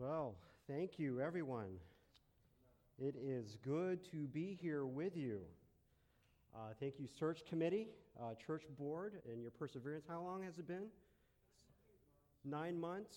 Well, 0.00 0.34
thank 0.66 0.98
you, 0.98 1.20
everyone. 1.20 1.76
It 2.98 3.16
is 3.22 3.58
good 3.62 4.02
to 4.10 4.26
be 4.28 4.56
here 4.58 4.86
with 4.86 5.14
you. 5.14 5.40
Uh, 6.54 6.72
thank 6.80 6.94
you, 6.98 7.06
Search 7.06 7.44
Committee, 7.44 7.88
uh, 8.18 8.32
Church 8.34 8.62
Board, 8.78 9.20
and 9.30 9.42
your 9.42 9.50
perseverance. 9.50 10.06
How 10.08 10.22
long 10.22 10.42
has 10.42 10.58
it 10.58 10.66
been? 10.66 10.86
Nine 12.46 12.80
months. 12.80 13.14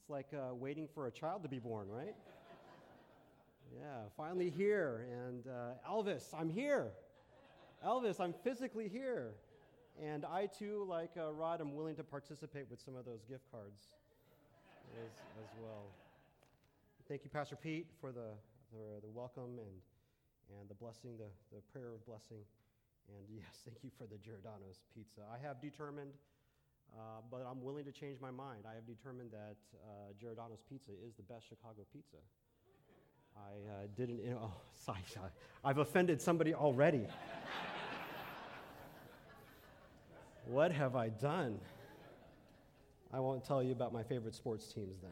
It's 0.00 0.08
like 0.08 0.28
uh, 0.32 0.54
waiting 0.54 0.88
for 0.94 1.08
a 1.08 1.10
child 1.10 1.42
to 1.42 1.48
be 1.50 1.58
born, 1.58 1.90
right? 1.90 2.14
yeah, 3.78 4.04
finally 4.16 4.48
here. 4.48 5.06
And 5.26 5.46
uh, 5.46 5.74
Elvis, 5.86 6.32
I'm 6.32 6.48
here. 6.48 6.92
Elvis, 7.86 8.18
I'm 8.18 8.32
physically 8.42 8.88
here. 8.88 9.34
And 10.02 10.24
I 10.24 10.46
too, 10.46 10.86
like 10.88 11.10
uh, 11.18 11.34
Rod, 11.34 11.60
am 11.60 11.74
willing 11.74 11.96
to 11.96 12.02
participate 12.02 12.64
with 12.70 12.80
some 12.80 12.96
of 12.96 13.04
those 13.04 13.24
gift 13.28 13.44
cards 13.50 13.82
as, 15.02 15.12
as 15.42 15.50
well. 15.62 15.90
Thank 17.08 17.24
you, 17.24 17.30
Pastor 17.30 17.56
Pete, 17.56 17.86
for 18.00 18.12
the, 18.12 18.34
the, 18.72 19.00
the 19.02 19.10
welcome 19.10 19.58
and, 19.58 19.76
and 20.60 20.68
the 20.68 20.74
blessing, 20.74 21.16
the, 21.18 21.30
the 21.54 21.62
prayer 21.72 21.94
of 21.94 22.04
blessing. 22.06 22.44
And 23.08 23.26
yes, 23.30 23.62
thank 23.64 23.78
you 23.82 23.90
for 23.98 24.06
the 24.06 24.18
Giordano's 24.18 24.80
pizza. 24.94 25.22
I 25.26 25.44
have 25.44 25.60
determined, 25.60 26.12
uh, 26.94 27.22
but 27.30 27.44
I'm 27.48 27.62
willing 27.62 27.84
to 27.84 27.92
change 27.92 28.20
my 28.20 28.30
mind. 28.30 28.64
I 28.70 28.74
have 28.74 28.86
determined 28.86 29.30
that 29.32 29.56
uh, 29.82 30.12
Giordano's 30.20 30.62
pizza 30.68 30.92
is 31.06 31.14
the 31.16 31.26
best 31.26 31.48
Chicago 31.48 31.82
pizza. 31.92 32.18
I 33.36 33.40
uh, 33.40 33.86
didn't, 33.96 34.22
you 34.22 34.30
know, 34.30 34.40
oh, 34.52 34.54
sorry, 34.74 35.02
sorry. 35.12 35.30
I've 35.64 35.78
offended 35.78 36.20
somebody 36.20 36.54
already. 36.54 37.02
what 40.46 40.72
have 40.72 40.96
I 40.96 41.08
done? 41.08 41.58
I 43.12 43.20
won't 43.20 43.44
tell 43.44 43.62
you 43.62 43.72
about 43.72 43.92
my 43.92 44.02
favorite 44.02 44.34
sports 44.34 44.72
teams 44.72 45.00
then. 45.02 45.10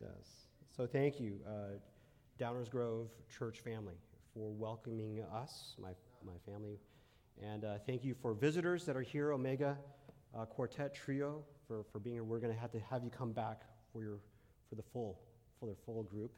yes. 0.00 0.46
So 0.76 0.86
thank 0.86 1.18
you, 1.18 1.40
uh, 1.46 1.78
Downers 2.38 2.70
Grove 2.70 3.08
Church 3.36 3.60
family, 3.60 3.96
for 4.32 4.50
welcoming 4.52 5.22
us, 5.34 5.74
my, 5.80 5.90
my 6.24 6.38
family. 6.46 6.78
And 7.42 7.64
uh, 7.64 7.78
thank 7.84 8.04
you 8.04 8.14
for 8.14 8.32
visitors 8.32 8.84
that 8.86 8.96
are 8.96 9.02
here, 9.02 9.32
Omega 9.32 9.76
uh, 10.38 10.44
Quartet 10.44 10.94
Trio, 10.94 11.42
for, 11.66 11.84
for 11.90 11.98
being 11.98 12.14
here. 12.16 12.24
We're 12.24 12.38
going 12.38 12.54
to 12.54 12.60
have 12.60 12.70
to 12.72 12.80
have 12.80 13.02
you 13.02 13.10
come 13.10 13.32
back 13.32 13.62
for, 13.92 14.02
your, 14.02 14.18
for 14.68 14.76
the 14.76 14.84
full 14.92 15.18
for 15.60 15.66
their 15.66 15.76
full 15.84 16.02
group. 16.04 16.32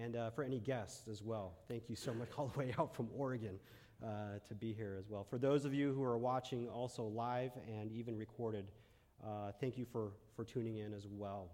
And 0.00 0.16
uh, 0.16 0.30
for 0.30 0.44
any 0.44 0.60
guests 0.60 1.08
as 1.08 1.22
well, 1.22 1.54
thank 1.68 1.90
you 1.90 1.96
so 1.96 2.14
much 2.14 2.28
all 2.38 2.46
the 2.46 2.58
way 2.58 2.74
out 2.78 2.94
from 2.94 3.08
Oregon 3.14 3.58
uh, 4.02 4.38
to 4.48 4.54
be 4.54 4.72
here 4.72 4.96
as 4.98 5.08
well. 5.08 5.24
For 5.28 5.38
those 5.38 5.64
of 5.64 5.74
you 5.74 5.92
who 5.92 6.02
are 6.04 6.16
watching 6.16 6.68
also 6.68 7.02
live 7.04 7.50
and 7.68 7.90
even 7.92 8.16
recorded, 8.16 8.66
uh, 9.24 9.52
thank 9.60 9.78
you 9.78 9.86
for, 9.90 10.12
for 10.34 10.44
tuning 10.44 10.78
in 10.78 10.92
as 10.92 11.06
well. 11.06 11.50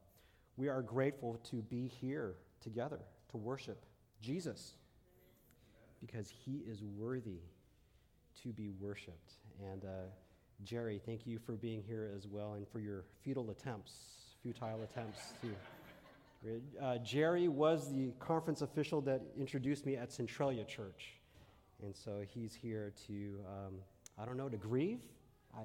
We 0.57 0.69
are 0.69 0.83
grateful 0.83 1.41
to 1.51 1.57
be 1.57 1.87
here 1.87 2.35
together 2.61 3.01
to 3.31 3.37
worship 3.37 3.85
Jesus 4.21 4.75
because 6.01 6.29
he 6.31 6.63
is 6.67 6.83
worthy 6.83 7.41
to 8.43 8.49
be 8.49 8.71
worshiped. 8.81 9.35
And 9.73 9.85
uh, 9.85 9.89
Jerry, 10.65 11.01
thank 11.05 11.27
you 11.27 11.39
for 11.39 11.53
being 11.53 11.83
here 11.87 12.13
as 12.17 12.27
well 12.27 12.55
and 12.55 12.67
for 12.69 12.81
your 12.81 13.05
futile 13.23 13.51
attempts, 13.51 13.93
futile 14.43 14.83
attempts 14.83 15.33
to. 15.43 15.49
Uh, 16.81 16.99
Jerry 16.99 17.49
was 17.49 17.93
the 17.93 18.13
conference 18.21 18.63
official 18.63 19.01
that 19.03 19.23
introduced 19.37 19.85
me 19.85 19.97
at 19.97 20.13
Centralia 20.13 20.65
Church. 20.65 21.15
And 21.83 21.95
so 21.95 22.23
he's 22.33 22.55
here 22.55 22.93
to, 23.07 23.39
um, 23.47 23.75
I 24.21 24.25
don't 24.25 24.37
know, 24.37 24.49
to 24.49 24.57
grieve? 24.57 25.01
I, 25.57 25.61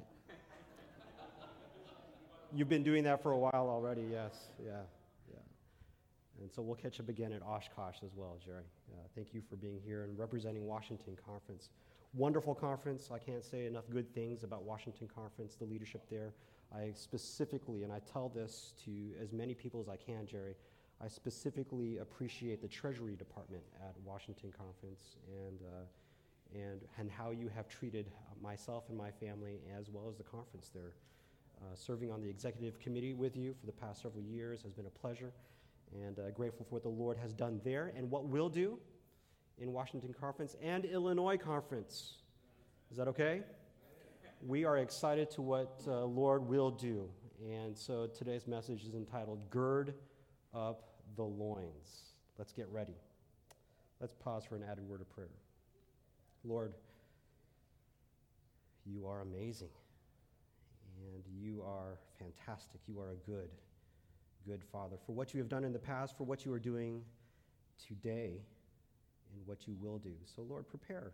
You've 2.56 2.70
been 2.70 2.84
doing 2.84 3.04
that 3.06 3.24
for 3.24 3.32
a 3.32 3.38
while 3.38 3.68
already, 3.68 4.04
yes. 4.12 4.36
Yeah, 4.64 4.82
yeah. 5.28 5.40
And 6.40 6.52
so 6.52 6.62
we'll 6.62 6.76
catch 6.76 7.00
up 7.00 7.10
again 7.10 7.34
at 7.34 7.42
Oshkosh 7.42 7.98
as 8.06 8.12
well, 8.16 8.38
Jerry. 8.44 8.66
Uh, 8.92 9.08
thank 9.16 9.34
you 9.34 9.42
for 9.50 9.56
being 9.56 9.80
here 9.84 10.04
and 10.04 10.18
representing 10.20 10.68
Washington 10.68 11.18
Conference. 11.26 11.70
Wonderful 12.14 12.54
conference. 12.54 13.10
I 13.12 13.18
can't 13.18 13.44
say 13.44 13.66
enough 13.66 13.86
good 13.90 14.14
things 14.14 14.44
about 14.44 14.64
Washington 14.66 15.08
Conference, 15.08 15.56
the 15.56 15.66
leadership 15.66 16.04
there. 16.12 16.34
I 16.72 16.92
specifically, 16.94 17.82
and 17.82 17.92
I 17.92 18.02
tell 18.12 18.30
this 18.30 18.74
to 18.86 18.92
as 19.20 19.34
many 19.34 19.56
people 19.56 19.82
as 19.82 19.90
I 19.90 19.96
can, 19.96 20.28
Jerry, 20.28 20.56
I 21.04 21.08
specifically 21.08 21.98
appreciate 21.98 22.62
the 22.62 22.68
Treasury 22.68 23.16
Department 23.16 23.64
at 23.82 23.96
Washington 24.06 24.54
Conference 24.56 25.18
and, 25.48 25.60
uh, 25.64 26.60
and, 26.60 26.82
and 27.00 27.10
how 27.10 27.32
you 27.32 27.50
have 27.56 27.68
treated 27.68 28.12
myself 28.44 28.90
and 28.90 28.98
my 28.98 29.10
family 29.10 29.60
as 29.76 29.90
well 29.90 30.08
as 30.08 30.18
the 30.18 30.24
conference 30.24 30.70
there. 30.72 30.94
Uh, 31.64 31.76
serving 31.76 32.12
on 32.12 32.22
the 32.22 32.30
executive 32.30 32.78
committee 32.80 33.14
with 33.14 33.38
you 33.38 33.56
for 33.58 33.66
the 33.66 33.72
past 33.72 34.02
several 34.02 34.22
years 34.22 34.62
has 34.64 34.74
been 34.74 34.86
a 34.86 34.90
pleasure, 34.90 35.32
and 35.94 36.20
uh, 36.20 36.30
grateful 36.32 36.66
for 36.66 36.76
what 36.76 36.84
the 36.84 36.90
Lord 36.90 37.18
has 37.18 37.32
done 37.32 37.62
there 37.64 37.94
and 37.96 38.10
what 38.10 38.26
we'll 38.26 38.50
do 38.50 38.78
in 39.60 39.72
Washington 39.72 40.14
Conference 40.14 40.58
and 40.62 40.84
Illinois 40.84 41.38
Conference. 41.38 42.16
Is 42.92 42.98
that 42.98 43.08
okay? 43.08 43.42
We 44.46 44.66
are 44.66 44.78
excited 44.78 45.32
to 45.32 45.42
what 45.42 45.82
uh, 45.88 46.04
Lord 46.04 46.46
will 46.46 46.70
do. 46.70 47.10
And 47.42 47.78
so 47.78 48.08
today's 48.08 48.46
message 48.46 48.84
is 48.84 48.94
entitled 48.94 49.50
Gird 49.50 49.94
Up 50.54 50.90
the 51.16 51.24
Loins. 51.24 52.14
Let's 52.38 52.52
get 52.52 52.68
ready. 52.70 52.98
Let's 54.02 54.14
pause 54.16 54.44
for 54.44 54.58
an 54.58 54.64
added 54.70 54.84
word 54.88 55.00
of 55.00 55.10
prayer. 55.10 55.30
Lord, 56.44 56.74
you 58.86 59.08
are 59.08 59.22
amazing 59.22 59.70
and 61.14 61.24
you 61.42 61.62
are 61.62 61.98
fantastic. 62.20 62.82
You 62.88 63.00
are 63.00 63.12
a 63.12 63.30
good, 63.30 63.50
good 64.48 64.64
Father. 64.72 64.96
For 65.06 65.14
what 65.14 65.34
you 65.34 65.40
have 65.40 65.50
done 65.50 65.64
in 65.64 65.74
the 65.74 65.80
past, 65.80 66.18
for 66.18 66.24
what 66.24 66.46
you 66.46 66.54
are 66.54 66.60
doing 66.60 67.02
today, 67.88 68.42
and 69.34 69.48
what 69.48 69.68
you 69.68 69.76
will 69.82 69.98
do. 69.98 70.14
So, 70.36 70.44
Lord, 70.44 70.68
prepare. 70.68 71.12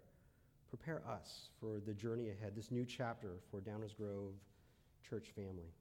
Prepare 0.69 1.01
us 1.09 1.49
for 1.59 1.79
the 1.85 1.93
journey 1.93 2.29
ahead, 2.29 2.53
this 2.55 2.69
new 2.69 2.85
chapter 2.85 3.31
for 3.49 3.59
Downers 3.59 3.95
Grove 3.95 4.33
Church 5.07 5.29
family. 5.35 5.73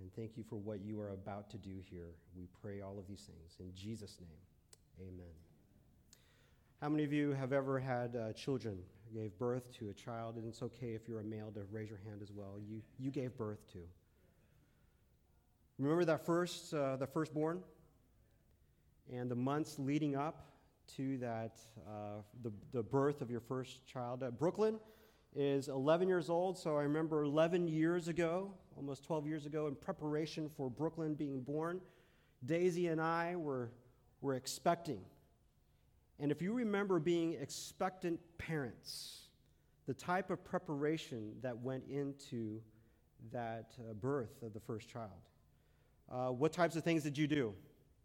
And 0.00 0.12
thank 0.16 0.36
you 0.36 0.42
for 0.42 0.56
what 0.56 0.80
you 0.80 1.00
are 1.00 1.10
about 1.10 1.50
to 1.50 1.58
do 1.58 1.76
here. 1.88 2.08
We 2.36 2.48
pray 2.60 2.80
all 2.80 2.98
of 2.98 3.06
these 3.06 3.20
things. 3.20 3.56
In 3.60 3.72
Jesus' 3.74 4.18
name, 4.20 5.08
amen. 5.08 5.53
How 6.84 6.90
many 6.90 7.04
of 7.04 7.14
you 7.14 7.32
have 7.32 7.54
ever 7.54 7.78
had 7.78 8.14
uh, 8.14 8.34
children 8.34 8.76
gave 9.14 9.38
birth 9.38 9.72
to 9.78 9.88
a 9.88 9.94
child, 9.94 10.36
and 10.36 10.46
it's 10.46 10.62
okay 10.62 10.88
if 10.88 11.08
you're 11.08 11.20
a 11.20 11.24
male 11.24 11.50
to 11.54 11.62
raise 11.72 11.88
your 11.88 12.00
hand 12.06 12.20
as 12.20 12.30
well. 12.30 12.58
You, 12.60 12.82
you 12.98 13.10
gave 13.10 13.34
birth 13.38 13.66
to. 13.72 13.78
Remember 15.78 16.04
that 16.04 16.26
first, 16.26 16.74
uh, 16.74 16.96
the 16.96 17.06
firstborn? 17.06 17.62
And 19.10 19.30
the 19.30 19.34
months 19.34 19.78
leading 19.78 20.14
up 20.14 20.44
to 20.96 21.16
that, 21.20 21.56
uh, 21.88 22.20
the, 22.42 22.52
the 22.72 22.82
birth 22.82 23.22
of 23.22 23.30
your 23.30 23.40
first 23.40 23.86
child. 23.86 24.22
Uh, 24.22 24.30
Brooklyn 24.30 24.78
is 25.34 25.68
11 25.68 26.06
years 26.06 26.28
old, 26.28 26.58
so 26.58 26.76
I 26.76 26.82
remember 26.82 27.22
11 27.22 27.66
years 27.66 28.08
ago, 28.08 28.52
almost 28.76 29.04
12 29.04 29.26
years 29.26 29.46
ago, 29.46 29.68
in 29.68 29.74
preparation 29.74 30.50
for 30.54 30.68
Brooklyn 30.68 31.14
being 31.14 31.40
born, 31.40 31.80
Daisy 32.44 32.88
and 32.88 33.00
I 33.00 33.36
were, 33.36 33.70
were 34.20 34.34
expecting. 34.34 35.00
And 36.20 36.30
if 36.30 36.40
you 36.40 36.52
remember 36.52 36.98
being 36.98 37.34
expectant 37.34 38.20
parents, 38.38 39.22
the 39.86 39.94
type 39.94 40.30
of 40.30 40.44
preparation 40.44 41.32
that 41.42 41.58
went 41.58 41.84
into 41.90 42.60
that 43.32 43.74
uh, 43.78 43.92
birth 43.94 44.42
of 44.42 44.52
the 44.52 44.60
first 44.60 44.88
child, 44.88 45.10
uh, 46.10 46.28
what 46.28 46.52
types 46.52 46.76
of 46.76 46.84
things 46.84 47.02
did 47.02 47.18
you 47.18 47.26
do 47.26 47.54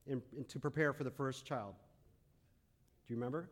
in, 0.08 0.22
in, 0.36 0.44
to 0.46 0.60
prepare 0.60 0.94
for 0.94 1.04
the 1.04 1.12
first 1.12 1.46
child? 1.46 1.76
Do 3.08 3.14
you 3.14 3.18
remember? 3.18 3.50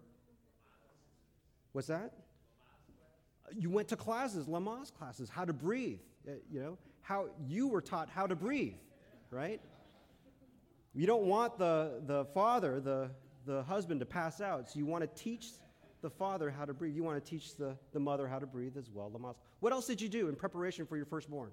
What's 1.74 1.88
that? 1.88 2.13
You 3.57 3.69
went 3.69 3.88
to 3.89 3.95
classes, 3.95 4.48
Lamaze 4.48 4.94
classes, 4.94 5.30
how 5.30 5.45
to 5.45 5.54
breathe. 5.54 6.00
Uh, 6.27 6.31
you 6.51 6.59
know, 6.59 6.77
how 7.01 7.27
you 7.48 7.68
were 7.68 7.81
taught 7.81 8.09
how 8.09 8.27
to 8.27 8.36
breathe, 8.36 8.74
right? 9.31 9.62
You 10.94 11.06
don't 11.06 11.24
want 11.24 11.57
the, 11.57 12.01
the 12.06 12.25
father, 12.33 12.80
the, 12.80 13.12
the 13.47 13.63
husband 13.63 14.01
to 14.01 14.05
pass 14.05 14.41
out. 14.41 14.69
So 14.69 14.77
you 14.77 14.85
want 14.85 15.03
to 15.03 15.23
teach 15.23 15.47
the 16.01 16.09
father 16.09 16.51
how 16.51 16.65
to 16.65 16.73
breathe. 16.73 16.95
You 16.95 17.03
want 17.03 17.23
to 17.23 17.27
teach 17.27 17.55
the, 17.55 17.75
the 17.94 17.99
mother 17.99 18.27
how 18.27 18.38
to 18.38 18.45
breathe 18.45 18.77
as 18.77 18.91
well. 18.94 19.09
What 19.61 19.73
else 19.73 19.88
did 19.88 19.99
you 20.01 20.09
do 20.09 20.27
in 20.27 20.35
preparation 20.35 20.85
for 20.85 20.97
your 20.97 21.05
firstborn? 21.05 21.49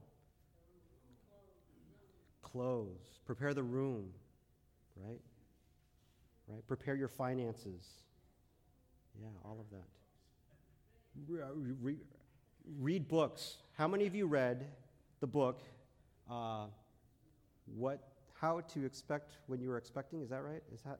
Clothes. 2.43 3.20
Prepare 3.25 3.55
the 3.55 3.62
room, 3.62 4.11
right? 4.96 5.20
Right? 6.49 6.67
Prepare 6.67 6.96
your 6.96 7.08
finances. 7.08 7.87
Yeah, 9.19 9.29
all 9.44 9.58
of 9.61 9.70
that. 9.70 9.87
Read, 11.81 12.00
read 12.79 13.08
books. 13.08 13.56
How 13.79 13.88
many 13.88 14.06
of 14.06 14.14
you 14.14 14.26
read 14.26 14.67
the 15.20 15.26
book, 15.29 15.62
uh, 16.31 16.67
What, 17.67 18.08
How 18.35 18.61
to 18.61 18.85
Expect 18.85 19.38
When 19.46 19.61
You 19.61 19.69
Were 19.69 19.79
Expecting? 19.79 20.20
Is 20.23 20.31
that 20.31 20.43
right? 20.43 20.62
Is 20.75 20.82
that? 20.82 20.99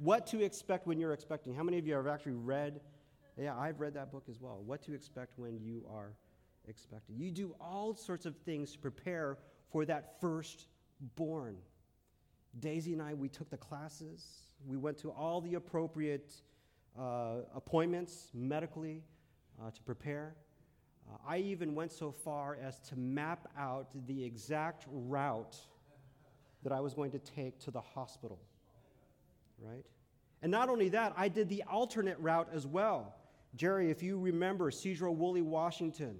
What 0.00 0.26
to 0.28 0.42
Expect 0.42 0.86
When 0.86 0.98
You're 0.98 1.12
Expecting. 1.12 1.54
How 1.54 1.62
many 1.62 1.76
of 1.76 1.86
you 1.86 1.92
have 1.92 2.06
actually 2.06 2.32
read? 2.32 2.80
Yeah, 3.38 3.54
I've 3.54 3.80
read 3.80 3.92
that 3.94 4.10
book 4.10 4.24
as 4.30 4.40
well. 4.40 4.62
What 4.64 4.80
to 4.84 4.94
Expect 4.94 5.38
When 5.38 5.60
You 5.60 5.84
Are 5.92 6.14
Expecting. 6.66 7.18
You 7.18 7.30
do 7.30 7.54
all 7.60 7.94
sorts 7.94 8.24
of 8.24 8.34
things 8.38 8.72
to 8.72 8.78
prepare 8.78 9.36
for 9.70 9.84
that 9.84 10.18
firstborn. 10.18 11.58
Daisy 12.60 12.94
and 12.94 13.02
I, 13.02 13.12
we 13.12 13.28
took 13.28 13.50
the 13.50 13.58
classes. 13.58 14.24
We 14.66 14.78
went 14.78 14.96
to 15.00 15.10
all 15.10 15.42
the 15.42 15.56
appropriate 15.56 16.32
uh, 16.98 17.40
appointments 17.54 18.30
medically 18.32 19.02
uh, 19.60 19.70
to 19.70 19.82
prepare. 19.82 20.34
Uh, 21.06 21.18
I 21.28 21.36
even 21.38 21.74
went 21.74 21.92
so 21.92 22.10
far 22.10 22.56
as 22.56 22.80
to 22.88 22.96
map 22.96 23.50
out 23.54 23.88
the 24.06 24.24
exact 24.24 24.86
route 24.90 25.58
that 26.62 26.72
I 26.72 26.80
was 26.80 26.94
going 26.94 27.10
to 27.10 27.18
take 27.18 27.58
to 27.60 27.70
the 27.70 27.82
hospital. 27.82 28.38
Right? 29.60 29.84
And 30.42 30.50
not 30.50 30.68
only 30.68 30.88
that, 30.90 31.12
I 31.16 31.28
did 31.28 31.48
the 31.48 31.62
alternate 31.70 32.18
route 32.18 32.48
as 32.52 32.66
well. 32.66 33.14
Jerry, 33.54 33.90
if 33.90 34.02
you 34.02 34.18
remember 34.18 34.70
Sedro-Woolley, 34.70 35.42
Washington, 35.42 36.16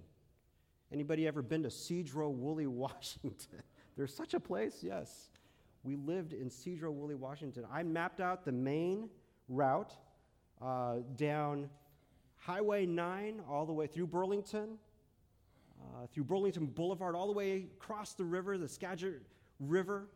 anybody 0.92 1.26
ever 1.26 1.42
been 1.42 1.62
to 1.62 1.68
Sedro-Woolley, 1.70 2.66
Washington? 2.66 3.62
There's 3.96 4.14
such 4.14 4.34
a 4.34 4.40
place, 4.40 4.78
yes. 4.82 5.30
We 5.82 5.96
lived 5.96 6.32
in 6.32 6.50
Sedro-Woolley, 6.50 7.14
Washington. 7.14 7.64
I 7.72 7.82
mapped 7.82 8.20
out 8.20 8.44
the 8.44 8.52
main 8.52 9.08
route 9.48 9.92
uh, 10.60 10.96
down 11.16 11.70
Highway 12.36 12.86
9 12.86 13.42
all 13.48 13.64
the 13.64 13.72
way 13.72 13.86
through 13.86 14.06
Burlington, 14.08 14.78
uh, 15.80 16.06
through 16.12 16.24
Burlington 16.24 16.66
Boulevard, 16.66 17.14
all 17.14 17.26
the 17.26 17.32
way 17.32 17.66
across 17.78 18.14
the 18.14 18.24
river, 18.24 18.58
the 18.58 18.68
Skagit 18.68 19.22
River, 19.58 20.08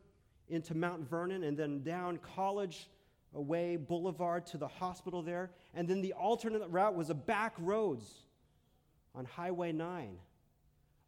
into 0.49 0.75
Mount 0.75 1.09
Vernon, 1.09 1.45
and 1.45 1.57
then 1.57 1.83
down 1.83 2.19
College 2.19 2.89
Way 3.41 3.77
Boulevard 3.77 4.47
to 4.47 4.59
the 4.59 4.69
hospital 4.69 5.23
there. 5.23 5.51
And 5.75 5.89
then 5.89 6.01
the 6.03 6.13
alternate 6.13 6.67
route 6.69 6.95
was 6.95 7.11
a 7.11 7.15
back 7.15 7.55
roads 7.59 8.25
on 9.15 9.25
Highway 9.25 9.73
9. 9.73 10.17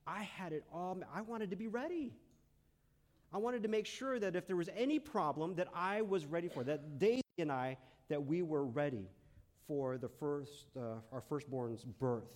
I 0.06 0.23
had 0.23 0.52
it 0.52 0.64
all, 0.73 0.99
I 1.12 1.23
wanted 1.23 1.50
to 1.50 1.56
be 1.56 1.69
ready. 1.69 2.12
I 3.32 3.38
wanted 3.38 3.62
to 3.64 3.69
make 3.69 3.87
sure 3.87 4.19
that 4.19 4.37
if 4.37 4.46
there 4.46 4.56
was 4.56 4.70
any 4.76 4.99
problem 4.99 5.56
that 5.56 5.69
I 5.75 6.02
was 6.02 6.26
ready 6.26 6.49
for, 6.49 6.62
that 6.64 6.99
Daisy 6.99 7.23
and 7.38 7.50
I, 7.50 7.76
that 8.08 8.25
we 8.25 8.43
were 8.43 8.64
ready 8.64 9.08
for 9.67 9.99
the 9.99 10.08
first, 10.08 10.69
uh, 10.76 11.00
our 11.12 11.20
firstborn's 11.28 11.84
birth. 11.84 12.31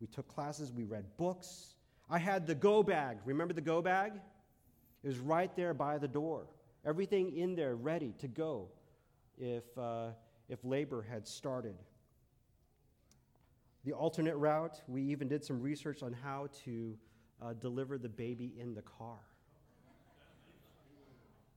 We 0.00 0.06
took 0.06 0.26
classes, 0.28 0.72
we 0.72 0.84
read 0.84 1.04
books. 1.18 1.74
I 2.08 2.18
had 2.18 2.46
the 2.46 2.54
go 2.54 2.82
bag. 2.82 3.18
Remember 3.26 3.52
the 3.52 3.60
go 3.60 3.82
bag? 3.82 4.12
It 5.04 5.08
was 5.08 5.18
right 5.18 5.54
there 5.56 5.74
by 5.74 5.98
the 5.98 6.08
door. 6.08 6.46
Everything 6.86 7.36
in 7.36 7.54
there 7.54 7.76
ready 7.76 8.14
to 8.18 8.28
go 8.28 8.68
if, 9.38 9.64
uh, 9.78 10.08
if 10.48 10.64
labor 10.64 11.02
had 11.08 11.26
started. 11.26 11.76
The 13.84 13.92
alternate 13.92 14.36
route, 14.36 14.80
we 14.86 15.02
even 15.02 15.28
did 15.28 15.44
some 15.44 15.60
research 15.60 16.02
on 16.02 16.12
how 16.12 16.48
to 16.64 16.98
uh, 17.40 17.52
deliver 17.54 17.98
the 17.98 18.08
baby 18.08 18.52
in 18.58 18.74
the 18.74 18.82
car. 18.82 19.18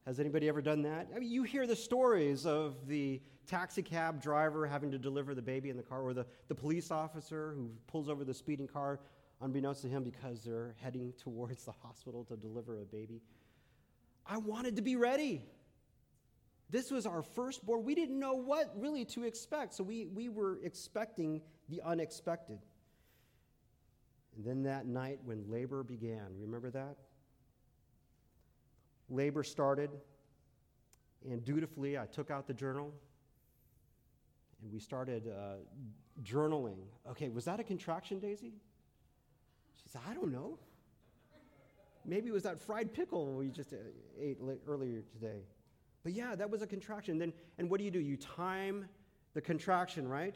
Has 0.05 0.19
anybody 0.19 0.47
ever 0.47 0.61
done 0.61 0.81
that? 0.83 1.07
I 1.15 1.19
mean, 1.19 1.29
you 1.29 1.43
hear 1.43 1.67
the 1.67 1.75
stories 1.75 2.45
of 2.45 2.87
the 2.87 3.21
taxi 3.45 3.83
cab 3.83 4.21
driver 4.21 4.65
having 4.65 4.91
to 4.91 4.97
deliver 4.97 5.35
the 5.35 5.41
baby 5.41 5.69
in 5.69 5.77
the 5.77 5.83
car, 5.83 6.01
or 6.01 6.13
the, 6.13 6.25
the 6.47 6.55
police 6.55 6.89
officer 6.89 7.53
who 7.55 7.69
pulls 7.87 8.09
over 8.09 8.23
the 8.23 8.33
speeding 8.33 8.67
car 8.67 8.99
unbeknownst 9.41 9.81
to 9.81 9.87
him 9.87 10.03
because 10.03 10.43
they're 10.43 10.75
heading 10.81 11.13
towards 11.21 11.65
the 11.65 11.71
hospital 11.71 12.23
to 12.25 12.35
deliver 12.35 12.81
a 12.81 12.85
baby. 12.85 13.21
I 14.25 14.37
wanted 14.37 14.75
to 14.75 14.81
be 14.81 14.95
ready. 14.95 15.43
This 16.71 16.89
was 16.89 17.05
our 17.05 17.21
firstborn. 17.21 17.83
We 17.83 17.95
didn't 17.95 18.17
know 18.17 18.33
what 18.33 18.71
really 18.79 19.03
to 19.05 19.23
expect, 19.23 19.73
so 19.73 19.83
we, 19.83 20.05
we 20.07 20.29
were 20.29 20.59
expecting 20.63 21.41
the 21.67 21.81
unexpected. 21.85 22.59
And 24.37 24.45
then 24.45 24.63
that 24.63 24.85
night 24.85 25.19
when 25.25 25.43
labor 25.51 25.83
began, 25.83 26.27
remember 26.39 26.69
that? 26.71 26.95
Labor 29.09 29.43
started, 29.43 29.89
and 31.29 31.43
dutifully 31.43 31.97
I 31.97 32.05
took 32.05 32.31
out 32.31 32.47
the 32.47 32.53
journal 32.53 32.93
and 34.61 34.71
we 34.71 34.79
started 34.79 35.27
uh, 35.27 35.55
journaling. 36.23 36.77
Okay, 37.09 37.29
was 37.29 37.45
that 37.45 37.59
a 37.59 37.63
contraction, 37.63 38.19
Daisy? 38.19 38.53
She 39.75 39.89
said, 39.89 40.01
I 40.07 40.13
don't 40.13 40.31
know. 40.31 40.57
Maybe 42.05 42.29
it 42.29 42.33
was 42.33 42.43
that 42.43 42.59
fried 42.59 42.93
pickle 42.93 43.33
we 43.33 43.49
just 43.49 43.73
uh, 43.73 43.77
ate 44.19 44.37
earlier 44.67 45.01
today. 45.13 45.41
But 46.03 46.13
yeah, 46.13 46.35
that 46.35 46.49
was 46.49 46.61
a 46.61 46.67
contraction. 46.67 47.17
Then, 47.17 47.33
and 47.57 47.69
what 47.69 47.77
do 47.77 47.83
you 47.83 47.91
do? 47.91 47.99
You 47.99 48.17
time 48.17 48.85
the 49.33 49.41
contraction, 49.41 50.07
right? 50.07 50.35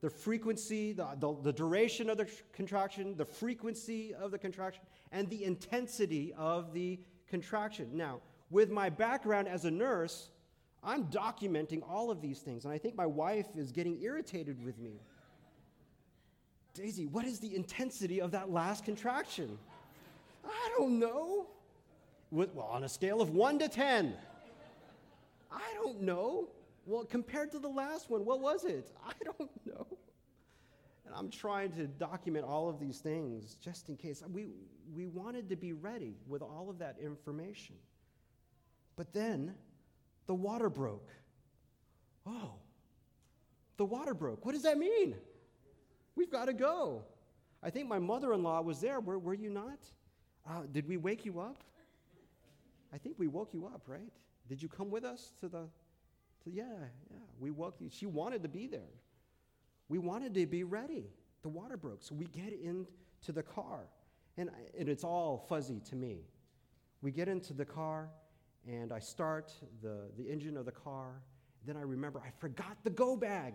The 0.00 0.10
frequency, 0.10 0.92
the, 0.92 1.08
the, 1.18 1.36
the 1.42 1.52
duration 1.52 2.08
of 2.08 2.16
the 2.16 2.28
contraction, 2.52 3.16
the 3.16 3.24
frequency 3.24 4.14
of 4.14 4.30
the 4.30 4.38
contraction, 4.38 4.82
and 5.12 5.28
the 5.28 5.44
intensity 5.44 6.32
of 6.36 6.72
the 6.72 7.00
contraction. 7.28 7.90
Now, 7.92 8.20
with 8.50 8.70
my 8.70 8.88
background 8.88 9.48
as 9.48 9.64
a 9.64 9.70
nurse, 9.70 10.30
I'm 10.82 11.04
documenting 11.06 11.82
all 11.86 12.10
of 12.10 12.22
these 12.22 12.38
things, 12.38 12.64
and 12.64 12.72
I 12.72 12.78
think 12.78 12.96
my 12.96 13.06
wife 13.06 13.46
is 13.56 13.70
getting 13.70 14.00
irritated 14.00 14.64
with 14.64 14.78
me. 14.78 15.00
Daisy, 16.72 17.06
what 17.06 17.26
is 17.26 17.38
the 17.40 17.54
intensity 17.54 18.20
of 18.20 18.30
that 18.30 18.50
last 18.50 18.84
contraction? 18.84 19.58
I 20.44 20.70
don't 20.78 20.98
know. 20.98 21.48
With, 22.30 22.54
well, 22.54 22.66
on 22.66 22.84
a 22.84 22.88
scale 22.88 23.20
of 23.20 23.30
1 23.30 23.58
to 23.58 23.68
10. 23.68 24.14
I 25.50 25.74
don't 25.74 26.02
know. 26.02 26.48
Well, 26.86 27.04
compared 27.04 27.52
to 27.52 27.58
the 27.58 27.68
last 27.68 28.10
one, 28.10 28.24
what 28.24 28.40
was 28.40 28.64
it? 28.64 28.90
I 29.06 29.12
don't 29.24 29.50
know. 29.66 29.86
And 31.06 31.14
I'm 31.14 31.30
trying 31.30 31.72
to 31.72 31.86
document 31.86 32.44
all 32.44 32.68
of 32.68 32.78
these 32.78 32.98
things 32.98 33.56
just 33.62 33.88
in 33.88 33.96
case. 33.96 34.22
We, 34.32 34.46
we 34.94 35.06
wanted 35.06 35.48
to 35.48 35.56
be 35.56 35.72
ready 35.72 36.14
with 36.26 36.42
all 36.42 36.68
of 36.70 36.78
that 36.78 36.96
information. 37.02 37.76
But 38.96 39.12
then 39.12 39.54
the 40.26 40.34
water 40.34 40.70
broke. 40.70 41.10
Oh, 42.26 42.52
the 43.76 43.84
water 43.84 44.14
broke. 44.14 44.44
What 44.44 44.52
does 44.52 44.62
that 44.62 44.78
mean? 44.78 45.16
We've 46.14 46.30
got 46.30 46.44
to 46.46 46.52
go. 46.52 47.02
I 47.62 47.70
think 47.70 47.88
my 47.88 47.98
mother 47.98 48.32
in 48.32 48.42
law 48.42 48.60
was 48.60 48.80
there. 48.80 49.00
Were, 49.00 49.18
were 49.18 49.34
you 49.34 49.50
not? 49.50 49.78
Uh, 50.48 50.62
did 50.70 50.86
we 50.86 50.96
wake 50.96 51.24
you 51.24 51.40
up? 51.40 51.64
I 52.92 52.98
think 52.98 53.16
we 53.18 53.26
woke 53.26 53.52
you 53.52 53.66
up, 53.66 53.82
right? 53.86 54.12
Did 54.50 54.60
you 54.60 54.68
come 54.68 54.90
with 54.90 55.04
us 55.04 55.32
to 55.40 55.48
the, 55.48 55.68
to, 56.42 56.50
yeah, 56.50 56.64
yeah, 57.08 57.18
we 57.38 57.52
woke 57.52 57.76
you. 57.78 57.88
She 57.88 58.04
wanted 58.04 58.42
to 58.42 58.48
be 58.48 58.66
there. 58.66 58.98
We 59.88 59.98
wanted 59.98 60.34
to 60.34 60.44
be 60.44 60.64
ready. 60.64 61.04
The 61.42 61.48
water 61.48 61.76
broke. 61.76 62.02
So 62.02 62.16
we 62.16 62.26
get 62.26 62.52
into 62.52 63.30
the 63.30 63.44
car, 63.44 63.86
and, 64.36 64.50
and 64.76 64.88
it's 64.88 65.04
all 65.04 65.46
fuzzy 65.48 65.80
to 65.90 65.94
me. 65.94 66.24
We 67.00 67.12
get 67.12 67.28
into 67.28 67.54
the 67.54 67.64
car, 67.64 68.08
and 68.66 68.92
I 68.92 68.98
start 68.98 69.52
the, 69.82 70.08
the 70.18 70.28
engine 70.28 70.56
of 70.56 70.64
the 70.64 70.72
car. 70.72 71.22
Then 71.64 71.76
I 71.76 71.82
remember 71.82 72.20
I 72.20 72.30
forgot 72.40 72.76
the 72.82 72.90
go 72.90 73.16
bag. 73.16 73.54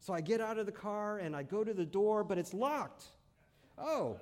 So 0.00 0.12
I 0.12 0.20
get 0.20 0.40
out 0.40 0.58
of 0.58 0.66
the 0.66 0.72
car 0.72 1.18
and 1.18 1.34
I 1.34 1.44
go 1.44 1.62
to 1.62 1.72
the 1.72 1.86
door, 1.86 2.24
but 2.24 2.38
it's 2.38 2.52
locked. 2.52 3.04
Oh, 3.78 4.18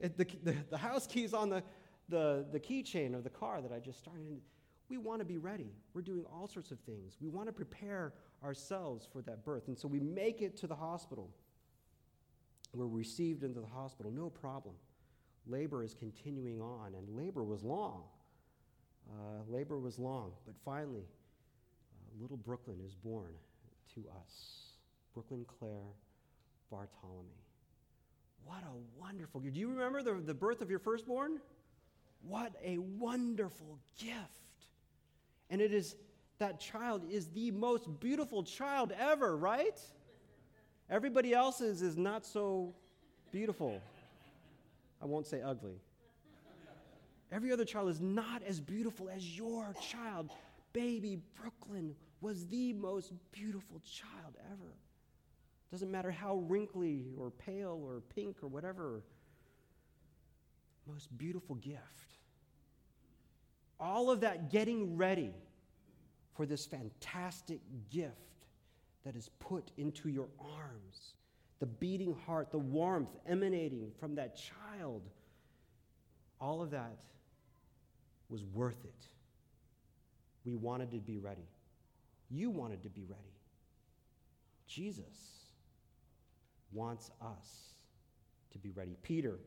it, 0.00 0.16
the, 0.16 0.26
the, 0.42 0.56
the, 0.70 0.78
house 0.78 1.06
key's 1.06 1.34
on 1.34 1.50
the, 1.50 1.62
the, 2.08 2.46
the 2.50 2.58
keychain 2.58 3.14
of 3.14 3.24
the 3.24 3.30
car 3.30 3.60
that 3.60 3.72
I 3.72 3.78
just 3.78 3.98
started. 3.98 4.40
We 4.92 4.98
want 4.98 5.20
to 5.20 5.24
be 5.24 5.38
ready. 5.38 5.72
We're 5.94 6.02
doing 6.02 6.26
all 6.30 6.46
sorts 6.46 6.70
of 6.70 6.78
things. 6.80 7.16
We 7.18 7.30
want 7.30 7.46
to 7.46 7.52
prepare 7.52 8.12
ourselves 8.44 9.08
for 9.10 9.22
that 9.22 9.42
birth. 9.42 9.68
And 9.68 9.78
so 9.78 9.88
we 9.88 9.98
make 9.98 10.42
it 10.42 10.54
to 10.58 10.66
the 10.66 10.74
hospital. 10.74 11.30
We're 12.74 12.84
received 12.84 13.42
into 13.42 13.60
the 13.60 13.66
hospital, 13.66 14.12
no 14.12 14.28
problem. 14.28 14.74
Labor 15.46 15.82
is 15.82 15.94
continuing 15.94 16.60
on, 16.60 16.94
and 16.94 17.16
labor 17.16 17.42
was 17.42 17.62
long. 17.62 18.02
Uh, 19.10 19.44
labor 19.48 19.78
was 19.78 19.98
long, 19.98 20.32
but 20.44 20.54
finally, 20.62 21.06
uh, 21.06 22.20
little 22.20 22.36
Brooklyn 22.36 22.76
is 22.84 22.94
born 22.94 23.32
to 23.94 24.04
us. 24.20 24.74
Brooklyn 25.14 25.46
Claire 25.58 25.94
Bartholomew. 26.70 27.30
What 28.44 28.62
a 28.62 29.00
wonderful 29.00 29.40
gift. 29.40 29.54
Do 29.54 29.60
you 29.60 29.70
remember 29.70 30.02
the, 30.02 30.20
the 30.20 30.34
birth 30.34 30.60
of 30.60 30.68
your 30.68 30.80
firstborn? 30.80 31.40
What 32.20 32.52
a 32.62 32.76
wonderful 32.76 33.78
gift. 33.98 34.42
And 35.52 35.60
it 35.60 35.74
is, 35.74 35.96
that 36.38 36.58
child 36.58 37.04
is 37.08 37.28
the 37.28 37.50
most 37.50 38.00
beautiful 38.00 38.42
child 38.42 38.90
ever, 38.98 39.36
right? 39.36 39.78
Everybody 40.88 41.34
else's 41.34 41.82
is 41.82 41.98
not 41.98 42.24
so 42.24 42.74
beautiful. 43.30 43.78
I 45.02 45.04
won't 45.04 45.26
say 45.26 45.42
ugly. 45.42 45.74
Every 47.30 47.52
other 47.52 47.66
child 47.66 47.90
is 47.90 48.00
not 48.00 48.42
as 48.42 48.60
beautiful 48.60 49.10
as 49.10 49.36
your 49.36 49.74
child. 49.80 50.30
Baby 50.72 51.18
Brooklyn 51.38 51.94
was 52.22 52.46
the 52.46 52.72
most 52.72 53.12
beautiful 53.30 53.78
child 53.80 54.36
ever. 54.50 54.72
Doesn't 55.70 55.90
matter 55.90 56.10
how 56.10 56.36
wrinkly 56.36 57.08
or 57.18 57.30
pale 57.30 57.78
or 57.84 58.00
pink 58.14 58.38
or 58.42 58.48
whatever. 58.48 59.02
Most 60.86 61.16
beautiful 61.18 61.56
gift. 61.56 62.11
All 63.80 64.10
of 64.10 64.20
that 64.20 64.50
getting 64.50 64.96
ready 64.96 65.34
for 66.34 66.46
this 66.46 66.66
fantastic 66.66 67.60
gift 67.90 68.16
that 69.04 69.16
is 69.16 69.30
put 69.38 69.70
into 69.76 70.08
your 70.08 70.28
arms. 70.40 71.14
The 71.60 71.66
beating 71.66 72.14
heart, 72.26 72.50
the 72.50 72.58
warmth 72.58 73.14
emanating 73.26 73.90
from 73.98 74.14
that 74.16 74.36
child. 74.36 75.02
All 76.40 76.62
of 76.62 76.70
that 76.70 76.96
was 78.28 78.44
worth 78.44 78.84
it. 78.84 79.06
We 80.44 80.56
wanted 80.56 80.90
to 80.92 80.98
be 80.98 81.18
ready. 81.18 81.46
You 82.30 82.50
wanted 82.50 82.82
to 82.82 82.88
be 82.88 83.04
ready. 83.04 83.22
Jesus 84.66 85.42
wants 86.72 87.10
us 87.20 87.74
to 88.52 88.58
be 88.58 88.70
ready. 88.70 88.96
Peter 89.02 89.38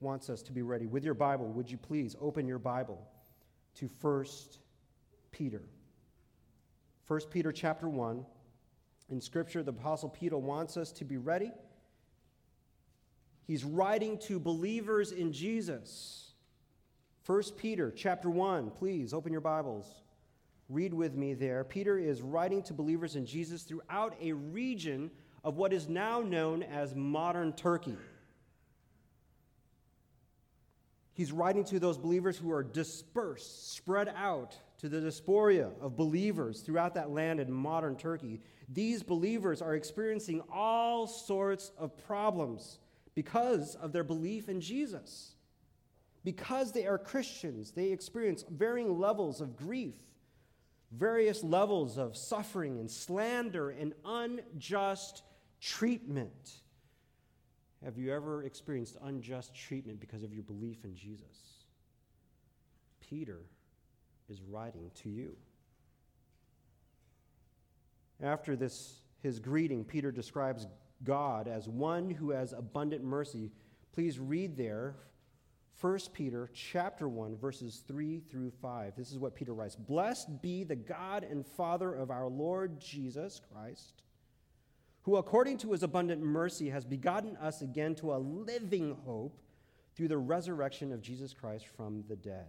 wants 0.00 0.28
us 0.28 0.42
to 0.42 0.52
be 0.52 0.62
ready. 0.62 0.86
With 0.86 1.04
your 1.04 1.14
Bible, 1.14 1.46
would 1.52 1.70
you 1.70 1.78
please 1.78 2.16
open 2.20 2.46
your 2.46 2.58
Bible 2.58 3.06
to 3.76 3.88
1 4.00 4.24
Peter? 5.30 5.62
1 7.06 7.20
Peter 7.30 7.52
chapter 7.52 7.88
1. 7.88 8.24
In 9.10 9.20
Scripture, 9.20 9.62
the 9.62 9.70
Apostle 9.70 10.08
Peter 10.08 10.38
wants 10.38 10.76
us 10.76 10.92
to 10.92 11.04
be 11.04 11.16
ready. 11.16 11.52
He's 13.46 13.64
writing 13.64 14.18
to 14.20 14.38
believers 14.38 15.12
in 15.12 15.32
Jesus. 15.32 16.32
1 17.26 17.42
Peter 17.56 17.90
chapter 17.90 18.30
1, 18.30 18.70
please 18.70 19.12
open 19.12 19.30
your 19.30 19.40
Bibles. 19.40 20.02
Read 20.68 20.94
with 20.94 21.14
me 21.14 21.34
there. 21.34 21.62
Peter 21.64 21.98
is 21.98 22.22
writing 22.22 22.62
to 22.62 22.72
believers 22.72 23.16
in 23.16 23.26
Jesus 23.26 23.62
throughout 23.62 24.16
a 24.20 24.32
region 24.32 25.10
of 25.44 25.56
what 25.56 25.72
is 25.72 25.88
now 25.88 26.20
known 26.20 26.62
as 26.62 26.94
modern 26.94 27.52
Turkey. 27.52 27.96
He's 31.14 31.32
writing 31.32 31.64
to 31.64 31.78
those 31.78 31.98
believers 31.98 32.38
who 32.38 32.50
are 32.50 32.62
dispersed, 32.62 33.74
spread 33.74 34.12
out 34.16 34.56
to 34.78 34.88
the 34.88 35.00
diaspora 35.00 35.70
of 35.80 35.96
believers 35.96 36.60
throughout 36.60 36.94
that 36.94 37.10
land 37.10 37.38
in 37.38 37.52
modern 37.52 37.96
Turkey. 37.96 38.40
These 38.68 39.02
believers 39.02 39.60
are 39.60 39.74
experiencing 39.74 40.42
all 40.50 41.06
sorts 41.06 41.70
of 41.76 41.96
problems 42.06 42.78
because 43.14 43.74
of 43.74 43.92
their 43.92 44.04
belief 44.04 44.48
in 44.48 44.60
Jesus. 44.60 45.34
Because 46.24 46.72
they 46.72 46.86
are 46.86 46.98
Christians, 46.98 47.72
they 47.72 47.90
experience 47.90 48.44
varying 48.48 48.98
levels 48.98 49.40
of 49.40 49.56
grief, 49.56 49.94
various 50.92 51.44
levels 51.44 51.98
of 51.98 52.16
suffering 52.16 52.78
and 52.78 52.90
slander 52.90 53.70
and 53.70 53.92
unjust 54.04 55.22
treatment. 55.60 56.61
Have 57.84 57.98
you 57.98 58.12
ever 58.12 58.44
experienced 58.44 58.96
unjust 59.02 59.54
treatment 59.54 60.00
because 60.00 60.22
of 60.22 60.32
your 60.32 60.44
belief 60.44 60.84
in 60.84 60.94
Jesus? 60.94 61.64
Peter 63.00 63.40
is 64.28 64.40
writing 64.42 64.90
to 65.02 65.08
you. 65.08 65.36
After 68.22 68.54
this, 68.54 69.02
his 69.20 69.40
greeting, 69.40 69.84
Peter 69.84 70.12
describes 70.12 70.66
God 71.02 71.48
as 71.48 71.68
one 71.68 72.08
who 72.10 72.30
has 72.30 72.52
abundant 72.52 73.02
mercy. 73.02 73.50
Please 73.92 74.18
read 74.18 74.56
there 74.56 74.94
1 75.80 75.98
Peter 76.12 76.48
chapter 76.54 77.08
1 77.08 77.36
verses 77.36 77.82
3 77.88 78.20
through 78.30 78.52
5. 78.62 78.94
This 78.96 79.10
is 79.10 79.18
what 79.18 79.34
Peter 79.34 79.52
writes. 79.52 79.74
Blessed 79.74 80.40
be 80.40 80.62
the 80.62 80.76
God 80.76 81.24
and 81.24 81.44
Father 81.44 81.92
of 81.92 82.10
our 82.10 82.28
Lord 82.28 82.78
Jesus 82.78 83.40
Christ 83.52 84.02
who 85.02 85.16
according 85.16 85.58
to 85.58 85.72
his 85.72 85.82
abundant 85.82 86.22
mercy 86.22 86.70
has 86.70 86.84
begotten 86.84 87.36
us 87.36 87.62
again 87.62 87.94
to 87.96 88.14
a 88.14 88.18
living 88.18 88.96
hope 89.04 89.36
through 89.94 90.08
the 90.08 90.18
resurrection 90.18 90.92
of 90.92 91.02
Jesus 91.02 91.34
Christ 91.34 91.66
from 91.76 92.04
the 92.08 92.16
dead, 92.16 92.46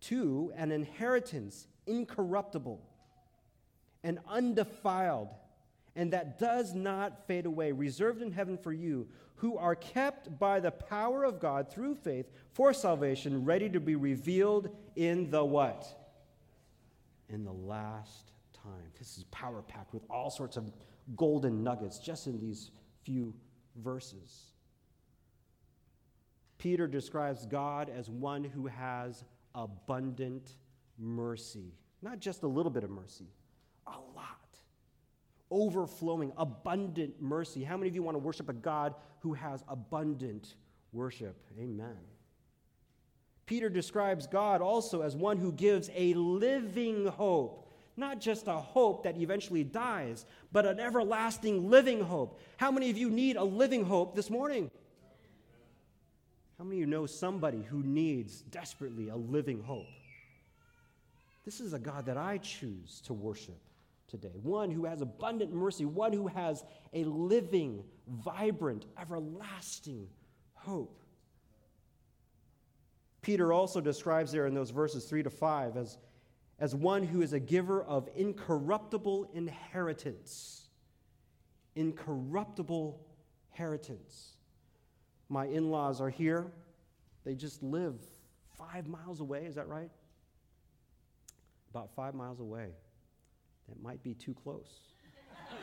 to 0.00 0.52
an 0.56 0.72
inheritance 0.72 1.66
incorruptible 1.86 2.80
and 4.02 4.18
undefiled, 4.28 5.28
and 5.94 6.12
that 6.12 6.38
does 6.38 6.74
not 6.74 7.26
fade 7.26 7.46
away, 7.46 7.72
reserved 7.72 8.22
in 8.22 8.32
heaven 8.32 8.56
for 8.56 8.72
you, 8.72 9.06
who 9.36 9.56
are 9.56 9.76
kept 9.76 10.36
by 10.38 10.58
the 10.58 10.70
power 10.70 11.24
of 11.24 11.38
God 11.38 11.70
through 11.70 11.94
faith 11.94 12.26
for 12.52 12.72
salvation, 12.72 13.44
ready 13.44 13.68
to 13.68 13.78
be 13.78 13.94
revealed 13.94 14.68
in 14.96 15.30
the 15.30 15.44
what? 15.44 15.86
In 17.28 17.44
the 17.44 17.52
last 17.52 18.32
time. 18.52 18.90
This 18.98 19.16
is 19.16 19.24
power 19.24 19.62
packed 19.62 19.94
with 19.94 20.02
all 20.10 20.30
sorts 20.30 20.56
of 20.56 20.72
golden 21.16 21.62
nuggets 21.62 21.98
just 21.98 22.26
in 22.26 22.38
these 22.38 22.70
few 23.02 23.34
verses. 23.76 24.52
Peter 26.58 26.86
describes 26.86 27.46
God 27.46 27.88
as 27.88 28.10
one 28.10 28.42
who 28.42 28.66
has 28.66 29.24
abundant 29.54 30.56
mercy, 30.98 31.72
not 32.02 32.18
just 32.18 32.42
a 32.42 32.48
little 32.48 32.70
bit 32.70 32.84
of 32.84 32.90
mercy, 32.90 33.28
a 33.86 33.90
lot. 33.90 34.34
Overflowing, 35.50 36.32
abundant 36.36 37.22
mercy. 37.22 37.64
How 37.64 37.76
many 37.76 37.88
of 37.88 37.94
you 37.94 38.02
want 38.02 38.16
to 38.16 38.18
worship 38.18 38.48
a 38.48 38.52
God 38.52 38.94
who 39.20 39.32
has 39.32 39.64
abundant 39.68 40.56
worship? 40.92 41.36
Amen. 41.58 41.96
Peter 43.46 43.70
describes 43.70 44.26
God 44.26 44.60
also 44.60 45.00
as 45.00 45.16
one 45.16 45.38
who 45.38 45.52
gives 45.52 45.88
a 45.94 46.12
living 46.14 47.06
hope 47.06 47.67
not 47.98 48.20
just 48.20 48.46
a 48.46 48.52
hope 48.52 49.02
that 49.02 49.16
eventually 49.16 49.64
dies, 49.64 50.24
but 50.52 50.64
an 50.64 50.80
everlasting 50.80 51.68
living 51.68 52.00
hope. 52.00 52.40
How 52.56 52.70
many 52.70 52.90
of 52.90 52.96
you 52.96 53.10
need 53.10 53.36
a 53.36 53.44
living 53.44 53.84
hope 53.84 54.14
this 54.14 54.30
morning? 54.30 54.70
How 56.56 56.64
many 56.64 56.76
of 56.76 56.80
you 56.80 56.86
know 56.86 57.06
somebody 57.06 57.62
who 57.62 57.82
needs 57.82 58.40
desperately 58.42 59.08
a 59.10 59.16
living 59.16 59.62
hope? 59.62 59.86
This 61.44 61.60
is 61.60 61.72
a 61.72 61.78
God 61.78 62.06
that 62.06 62.16
I 62.16 62.38
choose 62.38 63.00
to 63.06 63.12
worship 63.12 63.58
today. 64.08 64.40
One 64.42 64.70
who 64.70 64.84
has 64.84 65.00
abundant 65.00 65.52
mercy, 65.52 65.84
one 65.84 66.12
who 66.12 66.26
has 66.26 66.64
a 66.92 67.04
living, 67.04 67.84
vibrant, 68.06 68.86
everlasting 69.00 70.08
hope. 70.54 71.00
Peter 73.22 73.52
also 73.52 73.80
describes 73.80 74.32
there 74.32 74.46
in 74.46 74.54
those 74.54 74.70
verses 74.70 75.04
3 75.04 75.22
to 75.22 75.30
5 75.30 75.76
as 75.76 75.98
as 76.60 76.74
one 76.74 77.04
who 77.04 77.22
is 77.22 77.32
a 77.32 77.40
giver 77.40 77.82
of 77.82 78.08
incorruptible 78.16 79.30
inheritance. 79.32 80.68
Incorruptible 81.76 82.98
inheritance. 83.52 84.34
My 85.28 85.46
in 85.46 85.70
laws 85.70 86.00
are 86.00 86.10
here. 86.10 86.52
They 87.24 87.34
just 87.34 87.62
live 87.62 87.96
five 88.56 88.88
miles 88.88 89.20
away, 89.20 89.44
is 89.44 89.54
that 89.56 89.68
right? 89.68 89.90
About 91.70 91.94
five 91.94 92.14
miles 92.14 92.40
away. 92.40 92.70
That 93.68 93.82
might 93.82 94.02
be 94.02 94.14
too 94.14 94.34
close. 94.34 94.80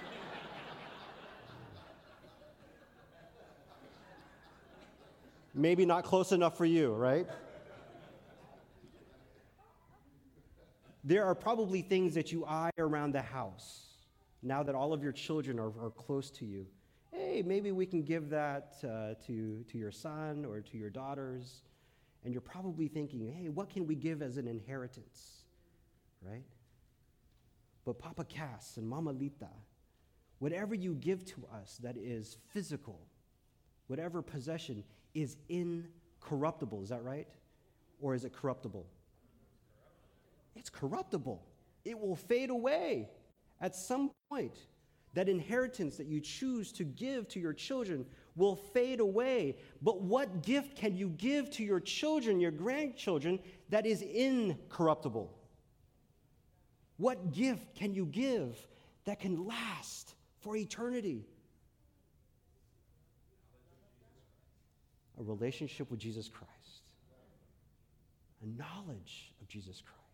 Maybe 5.53 5.85
not 5.85 6.03
close 6.03 6.31
enough 6.31 6.57
for 6.57 6.65
you, 6.65 6.93
right? 6.93 7.27
There 11.05 11.23
are 11.23 11.35
probably 11.35 11.83
things 11.83 12.15
that 12.15 12.31
you 12.31 12.43
eye 12.45 12.71
around 12.79 13.13
the 13.13 13.21
house 13.21 13.81
now 14.41 14.63
that 14.63 14.73
all 14.73 14.91
of 14.91 15.03
your 15.03 15.11
children 15.11 15.59
are, 15.59 15.71
are 15.79 15.91
close 15.91 16.31
to 16.31 16.45
you. 16.45 16.65
Hey, 17.11 17.43
maybe 17.45 17.71
we 17.71 17.85
can 17.85 18.01
give 18.01 18.29
that 18.31 18.75
uh, 18.83 19.13
to, 19.27 19.63
to 19.71 19.77
your 19.77 19.91
son 19.91 20.45
or 20.45 20.61
to 20.61 20.77
your 20.77 20.89
daughters. 20.89 21.61
And 22.23 22.33
you're 22.33 22.41
probably 22.41 22.87
thinking, 22.87 23.31
hey, 23.31 23.49
what 23.49 23.69
can 23.69 23.85
we 23.85 23.93
give 23.93 24.23
as 24.23 24.37
an 24.37 24.47
inheritance? 24.47 25.43
Right? 26.23 26.43
But 27.85 27.99
Papa 27.99 28.23
Cass 28.23 28.77
and 28.77 28.89
Mama 28.89 29.11
Lita, 29.11 29.49
whatever 30.39 30.73
you 30.73 30.95
give 30.95 31.23
to 31.25 31.45
us 31.53 31.79
that 31.83 31.97
is 31.97 32.37
physical, 32.51 32.99
whatever 33.87 34.23
possession 34.23 34.83
is 35.13 35.37
incorruptible, 35.49 36.81
is 36.81 36.89
that 36.89 37.03
right? 37.03 37.27
Or 38.01 38.15
is 38.15 38.25
it 38.25 38.33
corruptible? 38.33 38.87
It's 40.55 40.69
corruptible. 40.69 41.45
It 41.83 41.99
will 41.99 42.15
fade 42.15 42.49
away 42.49 43.09
at 43.61 43.75
some 43.75 44.11
point. 44.29 44.57
That 45.13 45.29
inheritance 45.29 45.95
that 45.95 46.07
you 46.07 46.19
choose 46.19 46.73
to 46.73 46.83
give 46.83 47.29
to 47.29 47.39
your 47.39 47.53
children 47.53 48.05
will 48.35 48.57
fade 48.57 48.99
away. 48.99 49.57
But 49.81 50.01
what 50.01 50.43
gift 50.43 50.75
can 50.75 50.95
you 50.95 51.09
give 51.09 51.49
to 51.51 51.63
your 51.63 51.79
children, 51.79 52.41
your 52.41 52.51
grandchildren, 52.51 53.39
that 53.69 53.85
is 53.85 54.01
incorruptible? 54.01 55.31
What 56.97 57.31
gift 57.31 57.75
can 57.75 57.93
you 57.93 58.05
give 58.05 58.57
that 59.05 59.19
can 59.21 59.45
last 59.45 60.15
for 60.41 60.57
eternity? 60.57 61.25
A 65.17 65.23
relationship 65.23 65.89
with 65.89 65.99
Jesus 65.99 66.27
Christ, 66.27 66.81
a 68.43 68.47
knowledge 68.57 69.33
of 69.41 69.47
Jesus 69.47 69.81
Christ. 69.81 70.04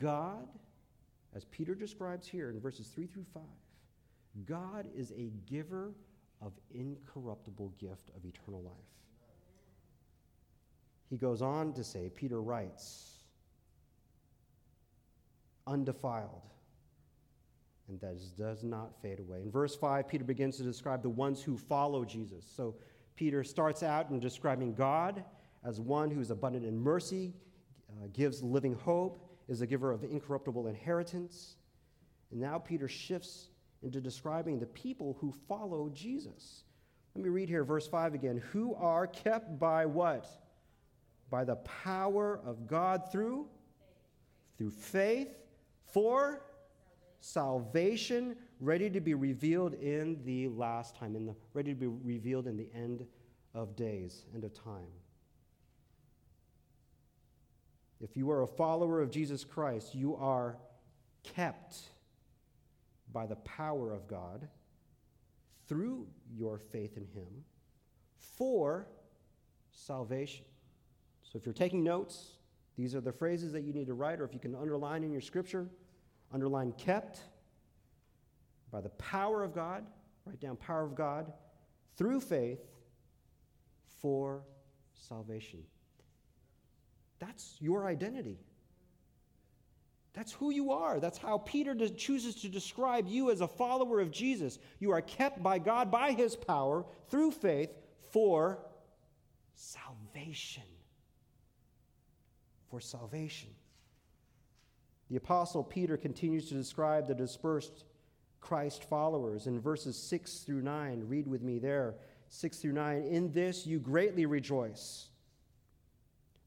God, 0.00 0.48
as 1.34 1.44
Peter 1.46 1.74
describes 1.74 2.26
here 2.26 2.50
in 2.50 2.60
verses 2.60 2.88
3 2.88 3.06
through 3.06 3.26
5, 3.34 3.42
God 4.46 4.88
is 4.96 5.12
a 5.12 5.32
giver 5.50 5.92
of 6.40 6.52
incorruptible 6.74 7.72
gift 7.78 8.10
of 8.16 8.24
eternal 8.24 8.62
life. 8.62 8.74
He 11.10 11.16
goes 11.16 11.42
on 11.42 11.72
to 11.74 11.84
say, 11.84 12.10
Peter 12.14 12.40
writes, 12.40 13.12
undefiled, 15.66 16.42
and 17.88 18.00
that 18.00 18.16
does 18.38 18.62
not 18.62 19.00
fade 19.02 19.20
away. 19.20 19.42
In 19.42 19.50
verse 19.50 19.76
5, 19.76 20.08
Peter 20.08 20.24
begins 20.24 20.56
to 20.56 20.62
describe 20.62 21.02
the 21.02 21.10
ones 21.10 21.42
who 21.42 21.56
follow 21.56 22.04
Jesus. 22.04 22.46
So 22.56 22.74
Peter 23.16 23.44
starts 23.44 23.82
out 23.82 24.10
in 24.10 24.20
describing 24.20 24.74
God 24.74 25.22
as 25.64 25.80
one 25.80 26.10
who 26.10 26.20
is 26.20 26.30
abundant 26.30 26.64
in 26.64 26.78
mercy, 26.78 27.34
uh, 27.90 28.06
gives 28.12 28.42
living 28.42 28.74
hope, 28.74 29.31
is 29.48 29.60
the 29.60 29.66
giver 29.66 29.90
of 29.90 30.04
incorruptible 30.04 30.66
inheritance. 30.66 31.56
And 32.30 32.40
now 32.40 32.58
Peter 32.58 32.88
shifts 32.88 33.48
into 33.82 34.00
describing 34.00 34.58
the 34.58 34.66
people 34.66 35.16
who 35.20 35.32
follow 35.48 35.90
Jesus. 35.92 36.64
Let 37.14 37.24
me 37.24 37.30
read 37.30 37.48
here 37.48 37.64
verse 37.64 37.86
5 37.86 38.14
again. 38.14 38.42
Who 38.52 38.74
are 38.74 39.06
kept 39.06 39.58
by 39.58 39.86
what? 39.86 40.26
By 41.30 41.44
the 41.44 41.56
power 41.56 42.40
of 42.44 42.66
God 42.66 43.10
through 43.10 43.46
through 44.58 44.70
faith 44.70 45.28
for 45.92 46.42
salvation 47.20 48.36
ready 48.60 48.90
to 48.90 49.00
be 49.00 49.14
revealed 49.14 49.74
in 49.74 50.20
the 50.24 50.48
last 50.48 50.96
time 50.96 51.16
in 51.16 51.26
the 51.26 51.34
ready 51.54 51.72
to 51.72 51.78
be 51.78 51.86
revealed 51.86 52.46
in 52.46 52.56
the 52.56 52.68
end 52.74 53.06
of 53.54 53.74
days, 53.76 54.24
end 54.34 54.44
of 54.44 54.54
time. 54.54 54.86
If 58.02 58.16
you 58.16 58.30
are 58.32 58.42
a 58.42 58.46
follower 58.46 59.00
of 59.00 59.10
Jesus 59.10 59.44
Christ, 59.44 59.94
you 59.94 60.16
are 60.16 60.58
kept 61.22 61.76
by 63.12 63.26
the 63.26 63.36
power 63.36 63.92
of 63.92 64.08
God 64.08 64.48
through 65.68 66.08
your 66.34 66.58
faith 66.58 66.96
in 66.96 67.06
Him 67.06 67.44
for 68.16 68.88
salvation. 69.70 70.44
So 71.22 71.38
if 71.38 71.46
you're 71.46 71.52
taking 71.52 71.84
notes, 71.84 72.32
these 72.76 72.94
are 72.94 73.00
the 73.00 73.12
phrases 73.12 73.52
that 73.52 73.62
you 73.62 73.72
need 73.72 73.86
to 73.86 73.94
write, 73.94 74.20
or 74.20 74.24
if 74.24 74.34
you 74.34 74.40
can 74.40 74.56
underline 74.56 75.04
in 75.04 75.12
your 75.12 75.20
scripture, 75.20 75.68
underline 76.32 76.72
kept 76.72 77.20
by 78.72 78.80
the 78.80 78.88
power 78.90 79.44
of 79.44 79.54
God, 79.54 79.84
write 80.24 80.40
down 80.40 80.56
power 80.56 80.82
of 80.82 80.96
God 80.96 81.32
through 81.96 82.20
faith 82.20 82.60
for 84.00 84.42
salvation. 84.94 85.60
That's 87.22 87.56
your 87.60 87.86
identity. 87.86 88.40
That's 90.12 90.32
who 90.32 90.50
you 90.50 90.72
are. 90.72 90.98
That's 90.98 91.18
how 91.18 91.38
Peter 91.38 91.72
chooses 91.88 92.34
to 92.42 92.48
describe 92.48 93.06
you 93.06 93.30
as 93.30 93.40
a 93.40 93.46
follower 93.46 94.00
of 94.00 94.10
Jesus. 94.10 94.58
You 94.80 94.90
are 94.90 95.00
kept 95.00 95.40
by 95.40 95.60
God, 95.60 95.88
by 95.88 96.12
his 96.12 96.34
power, 96.34 96.84
through 97.08 97.30
faith, 97.30 97.70
for 98.10 98.58
salvation. 99.54 100.64
For 102.68 102.80
salvation. 102.80 103.50
The 105.08 105.16
Apostle 105.16 105.62
Peter 105.62 105.96
continues 105.96 106.48
to 106.48 106.54
describe 106.54 107.06
the 107.06 107.14
dispersed 107.14 107.84
Christ 108.40 108.82
followers 108.82 109.46
in 109.46 109.60
verses 109.60 109.96
6 109.96 110.40
through 110.40 110.62
9. 110.62 111.04
Read 111.06 111.28
with 111.28 111.42
me 111.42 111.60
there, 111.60 111.94
6 112.30 112.58
through 112.58 112.72
9. 112.72 113.04
In 113.04 113.32
this 113.32 113.64
you 113.64 113.78
greatly 113.78 114.26
rejoice 114.26 115.10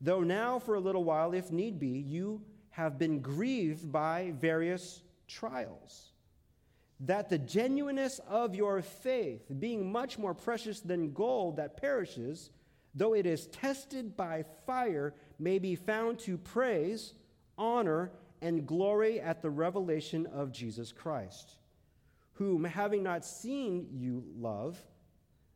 Though 0.06 0.22
now, 0.22 0.60
for 0.60 0.76
a 0.76 0.80
little 0.80 1.04
while, 1.04 1.34
if 1.34 1.52
need 1.52 1.80
be, 1.80 1.88
you 1.88 2.40
have 2.70 3.00
been 3.00 3.22
grieved 3.22 3.92
by 3.92 4.34
various 4.40 5.02
trials, 5.28 6.12
that 7.00 7.28
the 7.28 7.40
genuineness 7.40 8.22
of 8.30 8.54
your 8.54 8.84
faith, 8.84 9.42
being 9.58 9.92
much 9.92 10.20
more 10.20 10.36
precious 10.36 10.80
than 10.80 11.12
gold 11.12 11.56
that 11.56 11.82
perishes, 11.82 12.52
though 12.94 13.16
it 13.16 13.26
is 13.26 13.48
tested 13.48 14.16
by 14.16 14.46
fire, 14.68 15.16
may 15.40 15.58
be 15.58 15.74
found 15.74 16.20
to 16.20 16.38
praise, 16.38 17.16
honor, 17.58 18.12
and 18.44 18.68
glory 18.68 19.20
at 19.20 19.42
the 19.42 19.50
revelation 19.50 20.28
of 20.28 20.52
Jesus 20.52 20.92
Christ, 20.92 21.56
whom, 22.34 22.64
having 22.64 23.02
not 23.02 23.26
seen 23.26 23.88
you 23.92 24.24
love, 24.38 24.80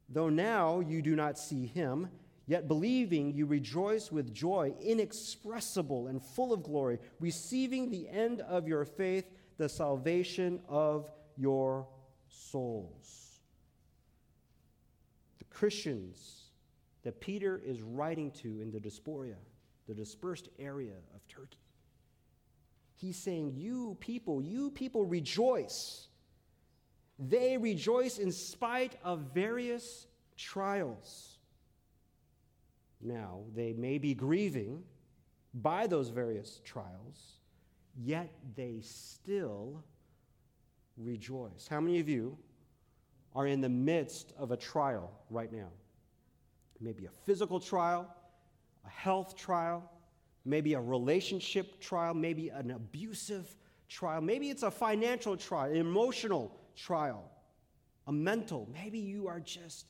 though 0.10 0.30
now 0.30 0.80
you 0.80 1.04
do 1.04 1.16
not 1.16 1.38
see 1.38 1.68
him, 1.68 2.10
Yet 2.50 2.68
believing, 2.68 3.36
you 3.36 3.46
rejoice 3.46 4.12
with 4.12 4.34
joy 4.34 4.74
inexpressible 4.82 6.08
and 6.08 6.20
full 6.20 6.52
of 6.52 6.64
glory, 6.64 6.98
receiving 7.20 7.92
the 7.92 8.10
end 8.10 8.42
of 8.42 8.68
your 8.68 8.86
faith, 8.86 9.30
the 9.60 9.70
salvation 9.70 10.60
of 10.68 11.12
your 11.38 11.88
souls. 12.28 13.40
The 15.38 15.44
Christians 15.44 16.46
that 17.04 17.22
Peter 17.22 17.62
is 17.64 17.84
writing 17.84 18.32
to 18.42 18.60
in 18.60 18.72
the 18.72 18.80
diaspora, 18.80 19.36
the 19.88 19.94
dispersed 19.94 20.50
area 20.58 20.96
of 21.14 21.28
Turkey, 21.28 21.60
he's 22.96 23.20
saying, 23.20 23.54
You 23.58 23.96
people, 24.00 24.42
you 24.42 24.72
people 24.72 25.06
rejoice. 25.06 26.08
They 27.20 27.58
rejoice 27.58 28.18
in 28.18 28.32
spite 28.32 28.96
of 29.04 29.36
various 29.36 30.08
trials. 30.36 31.29
Now, 33.02 33.42
they 33.56 33.74
may 33.74 33.98
be 33.98 34.14
grieving 34.14 34.84
by 35.54 35.88
those 35.88 36.10
various 36.10 36.62
trials, 36.66 37.40
yet 37.96 38.30
they 38.56 38.80
still 38.82 39.84
rejoice. 40.98 41.68
How 41.70 41.80
many 41.80 42.00
of 42.00 42.10
you 42.10 42.38
are 43.36 43.48
in 43.48 43.62
the 43.62 43.70
midst 43.70 44.34
of 44.38 44.52
a 44.52 44.58
trial 44.58 45.12
right 45.30 45.52
now? 45.52 45.70
Maybe 46.82 47.06
a 47.06 47.12
physical 47.26 47.60
trial, 47.60 48.14
a 48.86 48.90
health 48.90 49.36
trial, 49.36 49.90
maybe 50.46 50.74
a 50.74 50.82
relationship 50.82 51.80
trial, 51.80 52.14
maybe 52.14 52.50
an 52.50 52.72
abusive 52.72 53.56
trial, 53.88 54.22
maybe 54.22 54.50
it's 54.50 54.64
a 54.64 54.72
financial 54.72 55.36
trial, 55.36 55.72
an 55.72 55.78
emotional 55.78 56.56
trial, 56.76 57.32
a 58.08 58.12
mental. 58.12 58.70
Maybe 58.74 59.00
you 59.00 59.28
are 59.28 59.40
just 59.40 59.86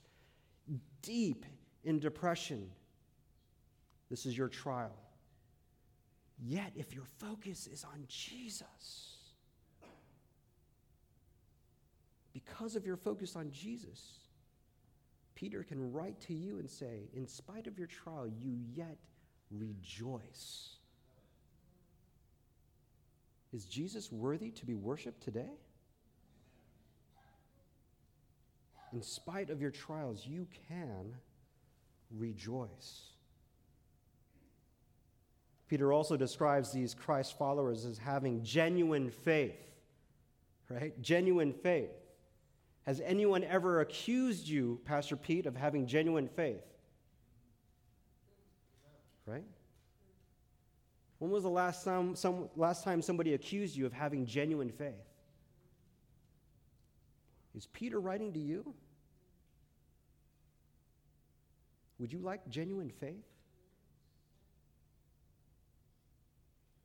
deep 1.02 1.46
in 1.84 2.00
depression 2.00 2.70
this 4.10 4.26
is 4.26 4.38
your 4.38 4.48
trial. 4.48 4.96
Yet, 6.42 6.72
if 6.76 6.94
your 6.94 7.06
focus 7.20 7.68
is 7.68 7.84
on 7.84 8.06
Jesus, 8.08 9.18
because 12.34 12.76
of 12.76 12.86
your 12.86 12.96
focus 12.96 13.36
on 13.36 13.52
Jesus, 13.52 14.20
Peter 15.36 15.64
can 15.64 15.92
write 15.92 16.20
to 16.22 16.34
you 16.34 16.60
and 16.60 16.70
say, 16.70 17.10
In 17.14 17.28
spite 17.28 17.68
of 17.68 17.78
your 17.78 17.88
trial, 17.88 18.28
you 18.28 18.58
yet 18.74 18.98
rejoice. 19.52 20.76
Is 23.52 23.66
Jesus 23.66 24.12
worthy 24.12 24.52
to 24.52 24.66
be 24.66 24.76
worshiped 24.76 25.22
today? 25.22 25.52
In 28.94 29.02
spite 29.02 29.50
of 29.50 29.62
your 29.62 29.72
trials, 29.72 30.26
you 30.26 30.48
can 30.68 31.16
rejoice. 32.12 33.10
Peter 35.70 35.94
also 35.94 36.18
describes 36.18 36.72
these 36.72 36.96
Christ 36.96 37.38
followers 37.38 37.86
as 37.86 38.00
having 38.00 38.44
genuine 38.44 39.12
faith, 39.12 39.56
right? 40.68 41.00
Genuine 41.00 41.54
faith. 41.54 41.92
Has 42.88 43.00
anyone 43.06 43.44
ever 43.44 43.82
accused 43.82 44.48
you, 44.48 44.82
Pastor 44.84 45.16
Pete, 45.16 45.46
of 45.46 45.56
having 45.56 45.86
genuine 45.86 46.28
faith? 46.28 46.64
Right? 49.28 49.46
When 51.20 51.30
was 51.30 51.44
the 51.44 51.50
last 51.50 51.86
time, 51.86 52.16
some, 52.16 52.50
last 52.56 52.84
time 52.84 53.04
somebody 53.04 53.36
accused 53.36 53.76
you 53.76 53.86
of 53.86 53.94
having 53.94 54.26
genuine 54.26 54.72
faith? 54.72 54.96
Is 57.56 57.68
Peter 57.68 58.00
writing 58.00 58.34
to 58.34 58.40
you? 58.40 58.74
Would 62.00 62.12
you 62.12 62.20
like 62.20 62.50
genuine 62.50 62.90
faith? 62.90 63.26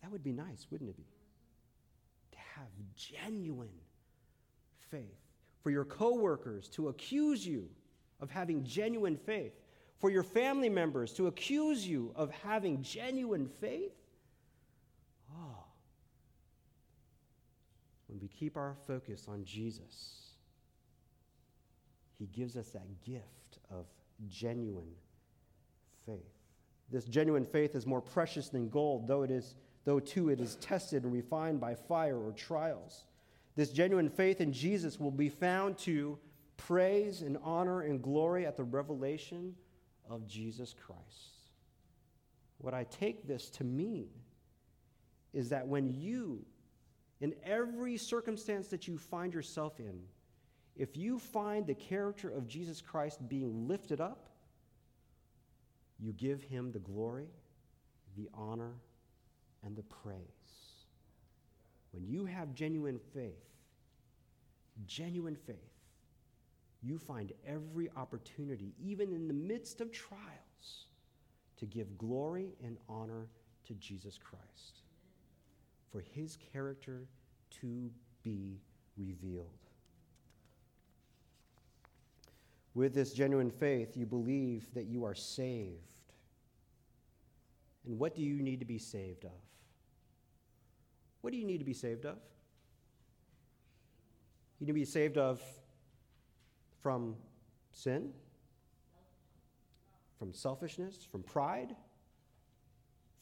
That 0.04 0.12
would 0.12 0.22
be 0.22 0.32
nice, 0.32 0.66
wouldn't 0.70 0.90
it 0.90 0.98
be? 0.98 1.06
To 2.32 2.38
have 2.56 2.68
genuine 2.94 3.72
faith. 4.90 5.00
For 5.62 5.70
your 5.70 5.86
coworkers 5.86 6.68
to 6.70 6.88
accuse 6.88 7.46
you 7.46 7.70
of 8.20 8.30
having 8.30 8.64
genuine 8.64 9.16
faith. 9.16 9.54
For 9.96 10.10
your 10.10 10.22
family 10.22 10.68
members 10.68 11.14
to 11.14 11.28
accuse 11.28 11.88
you 11.88 12.12
of 12.16 12.30
having 12.30 12.82
genuine 12.82 13.48
faith. 13.48 13.94
Oh. 15.34 15.64
When 18.08 18.20
we 18.20 18.28
keep 18.28 18.58
our 18.58 18.76
focus 18.86 19.24
on 19.26 19.42
Jesus, 19.42 20.32
He 22.18 22.26
gives 22.26 22.58
us 22.58 22.68
that 22.72 23.02
gift 23.06 23.58
of 23.70 23.86
genuine 24.28 24.92
faith. 26.04 26.18
This 26.90 27.06
genuine 27.06 27.46
faith 27.46 27.74
is 27.74 27.86
more 27.86 28.02
precious 28.02 28.50
than 28.50 28.68
gold, 28.68 29.08
though 29.08 29.22
it 29.22 29.30
is 29.30 29.54
though 29.84 30.00
too 30.00 30.30
it 30.30 30.40
is 30.40 30.56
tested 30.56 31.04
and 31.04 31.12
refined 31.12 31.60
by 31.60 31.74
fire 31.74 32.18
or 32.18 32.32
trials. 32.32 33.04
This 33.56 33.70
genuine 33.70 34.08
faith 34.08 34.40
in 34.40 34.52
Jesus 34.52 34.98
will 34.98 35.10
be 35.10 35.28
found 35.28 35.78
to 35.78 36.18
praise 36.56 37.22
and 37.22 37.38
honor 37.42 37.82
and 37.82 38.02
glory 38.02 38.46
at 38.46 38.56
the 38.56 38.64
revelation 38.64 39.54
of 40.08 40.26
Jesus 40.26 40.74
Christ. 40.86 41.34
What 42.58 42.74
I 42.74 42.84
take 42.84 43.26
this 43.26 43.50
to 43.50 43.64
mean 43.64 44.08
is 45.32 45.48
that 45.50 45.66
when 45.66 45.92
you, 45.92 46.44
in 47.20 47.34
every 47.44 47.96
circumstance 47.96 48.68
that 48.68 48.88
you 48.88 48.96
find 48.96 49.34
yourself 49.34 49.78
in, 49.78 50.00
if 50.76 50.96
you 50.96 51.18
find 51.18 51.66
the 51.66 51.74
character 51.74 52.30
of 52.30 52.48
Jesus 52.48 52.80
Christ 52.80 53.28
being 53.28 53.68
lifted 53.68 54.00
up, 54.00 54.28
you 55.98 56.12
give 56.12 56.42
him 56.42 56.72
the 56.72 56.80
glory, 56.80 57.28
the 58.16 58.28
honor, 58.34 58.72
and 59.64 59.76
the 59.76 59.82
praise. 59.82 60.18
when 61.92 62.04
you 62.08 62.24
have 62.24 62.54
genuine 62.54 62.98
faith, 63.12 63.32
genuine 64.84 65.36
faith, 65.36 65.56
you 66.82 66.98
find 66.98 67.32
every 67.46 67.88
opportunity, 67.96 68.74
even 68.82 69.12
in 69.12 69.28
the 69.28 69.34
midst 69.34 69.80
of 69.80 69.92
trials, 69.92 70.86
to 71.56 71.66
give 71.66 71.96
glory 71.96 72.56
and 72.64 72.76
honor 72.88 73.28
to 73.66 73.74
Jesus 73.74 74.18
Christ, 74.18 74.82
for 75.92 76.00
his 76.00 76.36
character 76.52 77.06
to 77.60 77.90
be 78.24 78.58
revealed. 78.96 79.46
With 82.74 82.92
this 82.92 83.12
genuine 83.12 83.52
faith, 83.52 83.96
you 83.96 84.04
believe 84.04 84.66
that 84.74 84.86
you 84.86 85.04
are 85.04 85.14
saved. 85.14 85.78
And 87.86 87.98
what 88.00 88.16
do 88.16 88.22
you 88.22 88.42
need 88.42 88.58
to 88.58 88.66
be 88.66 88.78
saved 88.78 89.24
of? 89.24 89.30
What 91.24 91.32
do 91.32 91.38
you 91.38 91.46
need 91.46 91.56
to 91.56 91.64
be 91.64 91.72
saved 91.72 92.04
of? 92.04 92.16
You 94.60 94.66
need 94.66 94.72
to 94.72 94.74
be 94.74 94.84
saved 94.84 95.16
of 95.16 95.40
from 96.82 97.16
sin, 97.72 98.10
from 100.18 100.34
selfishness, 100.34 101.08
from 101.10 101.22
pride, 101.22 101.74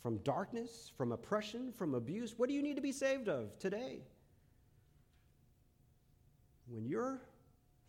from 0.02 0.16
darkness, 0.24 0.90
from 0.96 1.12
oppression, 1.12 1.70
from 1.70 1.94
abuse. 1.94 2.34
What 2.36 2.48
do 2.48 2.56
you 2.56 2.62
need 2.62 2.74
to 2.74 2.82
be 2.82 2.90
saved 2.90 3.28
of 3.28 3.56
today? 3.60 4.00
When 6.66 6.84
your 6.84 7.20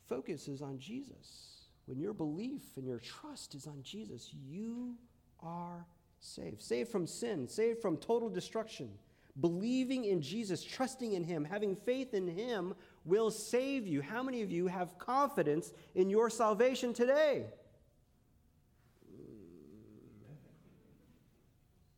focus 0.08 0.48
is 0.48 0.62
on 0.62 0.78
Jesus, 0.78 1.70
when 1.88 2.00
your 2.00 2.14
belief 2.14 2.62
and 2.76 2.86
your 2.86 3.00
trust 3.00 3.56
is 3.56 3.66
on 3.66 3.82
Jesus, 3.82 4.30
you 4.48 4.94
are 5.42 5.88
saved. 6.20 6.62
Saved 6.62 6.92
from 6.92 7.08
sin, 7.08 7.48
saved 7.48 7.82
from 7.82 7.98
total 7.98 8.30
destruction. 8.30 8.92
Believing 9.40 10.06
in 10.06 10.22
Jesus, 10.22 10.64
trusting 10.64 11.14
in 11.14 11.24
Him, 11.24 11.44
having 11.44 11.76
faith 11.76 12.14
in 12.14 12.28
Him 12.28 12.76
will 13.04 13.32
save 13.32 13.88
you. 13.88 14.02
How 14.02 14.22
many 14.22 14.44
of 14.44 14.52
you 14.52 14.68
have 14.68 15.00
confidence 15.00 15.74
in 15.96 16.10
your 16.10 16.30
salvation 16.30 16.94
today? 16.94 17.46
Mm. 19.12 20.36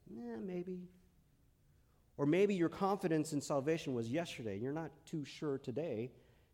Yeah, 0.09 0.37
maybe. 0.41 0.79
Or 2.17 2.25
maybe 2.25 2.55
your 2.55 2.69
confidence 2.69 3.33
in 3.33 3.41
salvation 3.41 3.93
was 3.93 4.09
yesterday, 4.09 4.53
and 4.53 4.63
you're 4.63 4.71
not 4.71 4.91
too 5.05 5.25
sure 5.25 5.57
today 5.57 6.11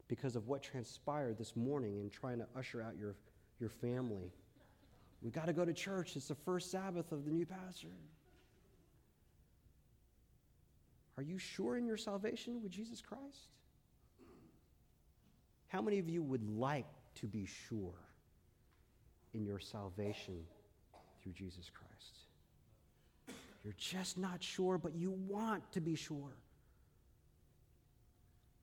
because 0.08 0.36
of 0.36 0.48
what 0.48 0.64
transpired 0.64 1.38
this 1.38 1.56
morning 1.56 2.00
in 2.00 2.10
trying 2.10 2.40
to 2.40 2.48
usher 2.58 2.82
out 2.82 2.98
your, 2.98 3.16
your 3.60 3.70
family. 3.70 4.34
We've 5.22 5.32
got 5.32 5.46
to 5.46 5.54
go 5.54 5.64
to 5.64 5.74
church. 5.74 6.16
It's 6.16 6.28
the 6.28 6.36
first 6.36 6.72
Sabbath 6.72 7.12
of 7.12 7.26
the 7.26 7.32
new 7.32 7.46
pastor. 7.46 7.88
Are 11.22 11.24
you 11.24 11.38
sure 11.38 11.78
in 11.78 11.86
your 11.86 11.98
salvation 11.98 12.64
with 12.64 12.72
Jesus 12.72 13.00
Christ? 13.00 13.52
How 15.68 15.80
many 15.80 16.00
of 16.00 16.10
you 16.10 16.24
would 16.24 16.50
like 16.50 16.88
to 17.20 17.28
be 17.28 17.46
sure 17.46 17.94
in 19.36 19.46
your 19.46 19.60
salvation 19.60 20.40
through 21.22 21.34
Jesus 21.34 21.70
Christ? 21.70 23.38
You're 23.64 23.76
just 23.78 24.18
not 24.18 24.42
sure, 24.42 24.80
but 24.80 24.96
you 24.96 25.12
want 25.12 25.72
to 25.74 25.80
be 25.80 25.94
sure. 25.94 26.38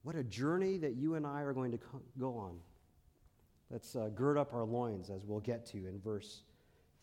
What 0.03 0.17
a 0.17 0.25
journey 0.25 0.79
that 0.79 0.97
you 0.97 1.15
and 1.15 1.25
I 1.25 1.43
are 1.43 1.53
going 1.53 1.71
to 1.71 1.79
go 2.19 2.37
on. 2.37 2.57
Let's 3.71 3.95
uh, 3.95 4.09
gird 4.17 4.37
up 4.37 4.53
our 4.53 4.65
loins 4.65 5.11
as 5.11 5.25
we'll 5.25 5.39
get 5.39 5.65
to 5.67 5.77
in 5.77 6.01
verse 6.01 6.43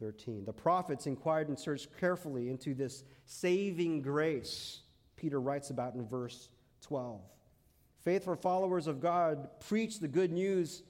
13. 0.01 0.43
The 0.43 0.51
prophets 0.51 1.07
inquired 1.07 1.47
and 1.47 1.57
searched 1.57 1.97
carefully 1.97 2.49
into 2.49 2.73
this 2.73 3.05
saving 3.23 4.01
grace 4.01 4.81
Peter 5.25 5.41
writes 5.41 5.71
about 5.71 5.95
in 5.95 6.05
verse 6.05 6.49
12. 6.81 7.19
Faithful 8.03 8.35
followers 8.35 8.85
of 8.85 8.99
God 8.99 9.49
preach 9.59 9.99
the 9.99 10.07
good 10.07 10.31
news 10.31 10.83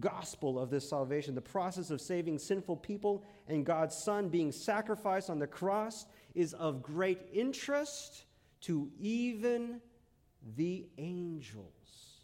gospel 0.00 0.58
of 0.58 0.70
this 0.70 0.88
salvation. 0.88 1.34
The 1.34 1.42
process 1.42 1.90
of 1.90 2.00
saving 2.00 2.38
sinful 2.38 2.78
people 2.78 3.22
and 3.46 3.66
God's 3.66 3.94
Son 3.94 4.30
being 4.30 4.52
sacrificed 4.52 5.28
on 5.28 5.38
the 5.38 5.46
cross 5.46 6.06
is 6.34 6.54
of 6.54 6.82
great 6.82 7.20
interest 7.30 8.24
to 8.62 8.90
even 8.98 9.82
the 10.56 10.86
angels. 10.96 12.22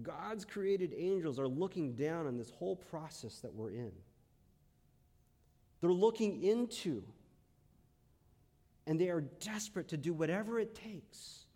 God's 0.00 0.46
created 0.46 0.94
angels 0.96 1.38
are 1.38 1.48
looking 1.48 1.96
down 1.96 2.26
on 2.26 2.38
this 2.38 2.48
whole 2.48 2.76
process 2.76 3.40
that 3.40 3.54
we're 3.54 3.72
in. 3.72 3.92
They're 5.82 5.92
looking 5.92 6.42
into 6.42 7.02
and 8.86 9.00
they 9.00 9.08
are 9.08 9.20
desperate 9.20 9.88
to 9.88 9.96
do 9.96 10.12
whatever 10.12 10.58
it 10.58 10.74
takes 10.74 11.46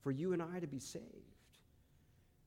for 0.00 0.10
you 0.10 0.32
and 0.32 0.42
I 0.42 0.60
to 0.60 0.66
be 0.66 0.80
saved. 0.80 1.06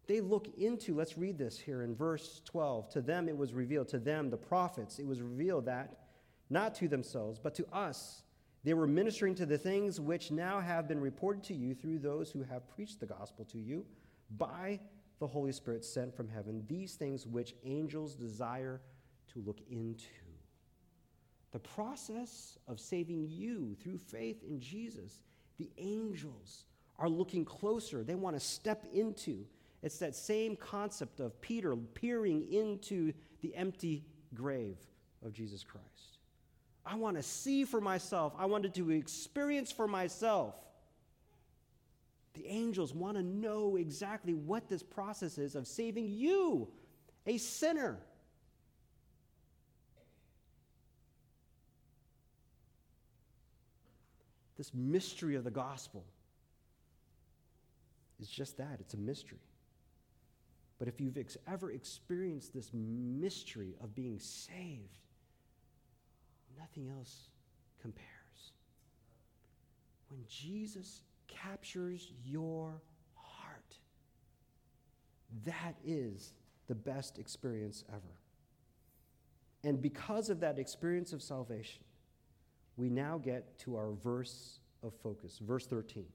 They 0.07 0.21
look 0.21 0.47
into, 0.57 0.95
let's 0.95 1.17
read 1.17 1.37
this 1.37 1.57
here 1.57 1.81
in 1.81 1.95
verse 1.95 2.41
12. 2.45 2.89
To 2.91 3.01
them 3.01 3.27
it 3.27 3.35
was 3.35 3.53
revealed, 3.53 3.87
to 3.89 3.99
them, 3.99 4.29
the 4.29 4.37
prophets, 4.37 4.99
it 4.99 5.07
was 5.07 5.21
revealed 5.21 5.65
that, 5.65 5.97
not 6.49 6.75
to 6.75 6.87
themselves, 6.87 7.39
but 7.39 7.55
to 7.55 7.65
us, 7.73 8.23
they 8.63 8.73
were 8.73 8.87
ministering 8.87 9.35
to 9.35 9.45
the 9.45 9.57
things 9.57 9.99
which 9.99 10.31
now 10.31 10.59
have 10.59 10.87
been 10.87 10.99
reported 10.99 11.43
to 11.45 11.53
you 11.53 11.73
through 11.73 11.99
those 11.99 12.29
who 12.31 12.43
have 12.43 12.67
preached 12.69 12.99
the 12.99 13.05
gospel 13.05 13.45
to 13.45 13.57
you 13.57 13.85
by 14.37 14.79
the 15.19 15.27
Holy 15.27 15.51
Spirit 15.51 15.85
sent 15.85 16.15
from 16.15 16.27
heaven, 16.27 16.63
these 16.67 16.95
things 16.95 17.25
which 17.25 17.55
angels 17.63 18.15
desire 18.15 18.81
to 19.33 19.39
look 19.39 19.59
into. 19.69 20.24
The 21.51 21.59
process 21.59 22.57
of 22.67 22.79
saving 22.79 23.27
you 23.29 23.75
through 23.81 23.97
faith 23.97 24.43
in 24.43 24.59
Jesus, 24.59 25.21
the 25.57 25.69
angels 25.77 26.65
are 26.97 27.09
looking 27.09 27.45
closer. 27.45 28.03
They 28.03 28.15
want 28.15 28.35
to 28.35 28.39
step 28.39 28.85
into. 28.93 29.45
It's 29.81 29.99
that 29.99 30.15
same 30.15 30.55
concept 30.55 31.19
of 31.19 31.39
Peter 31.41 31.75
peering 31.75 32.51
into 32.51 33.13
the 33.41 33.55
empty 33.55 34.03
grave 34.33 34.77
of 35.23 35.33
Jesus 35.33 35.63
Christ. 35.63 36.19
I 36.85 36.95
want 36.95 37.17
to 37.17 37.23
see 37.23 37.65
for 37.65 37.81
myself, 37.81 38.33
I 38.37 38.45
wanted 38.45 38.73
to 38.75 38.91
experience 38.91 39.71
for 39.71 39.87
myself. 39.87 40.55
The 42.33 42.47
angels 42.47 42.93
want 42.93 43.17
to 43.17 43.23
know 43.23 43.77
exactly 43.77 44.33
what 44.33 44.67
this 44.67 44.83
process 44.83 45.37
is 45.37 45.55
of 45.55 45.67
saving 45.67 46.09
you, 46.09 46.67
a 47.25 47.37
sinner. 47.37 47.97
This 54.57 54.73
mystery 54.73 55.35
of 55.35 55.43
the 55.43 55.51
gospel 55.51 56.05
is 58.19 58.29
just 58.29 58.57
that 58.57 58.77
it's 58.79 58.93
a 58.93 58.97
mystery. 58.97 59.39
But 60.79 60.87
if 60.87 60.99
you've 60.99 61.17
ex- 61.17 61.37
ever 61.47 61.71
experienced 61.71 62.53
this 62.53 62.71
mystery 62.73 63.75
of 63.81 63.95
being 63.95 64.19
saved, 64.19 64.99
nothing 66.57 66.89
else 66.89 67.29
compares. 67.81 68.05
When 70.09 70.21
Jesus 70.27 71.01
captures 71.27 72.11
your 72.23 72.81
heart, 73.15 73.75
that 75.45 75.75
is 75.85 76.33
the 76.67 76.75
best 76.75 77.19
experience 77.19 77.83
ever. 77.89 78.01
And 79.63 79.81
because 79.81 80.29
of 80.29 80.39
that 80.41 80.59
experience 80.59 81.11
of 81.13 81.21
salvation, 81.21 81.83
we 82.77 82.89
now 82.89 83.17
get 83.17 83.57
to 83.59 83.75
our 83.75 83.91
verse 84.03 84.59
of 84.83 84.93
focus, 85.01 85.39
verse 85.41 85.65
13. 85.65 86.05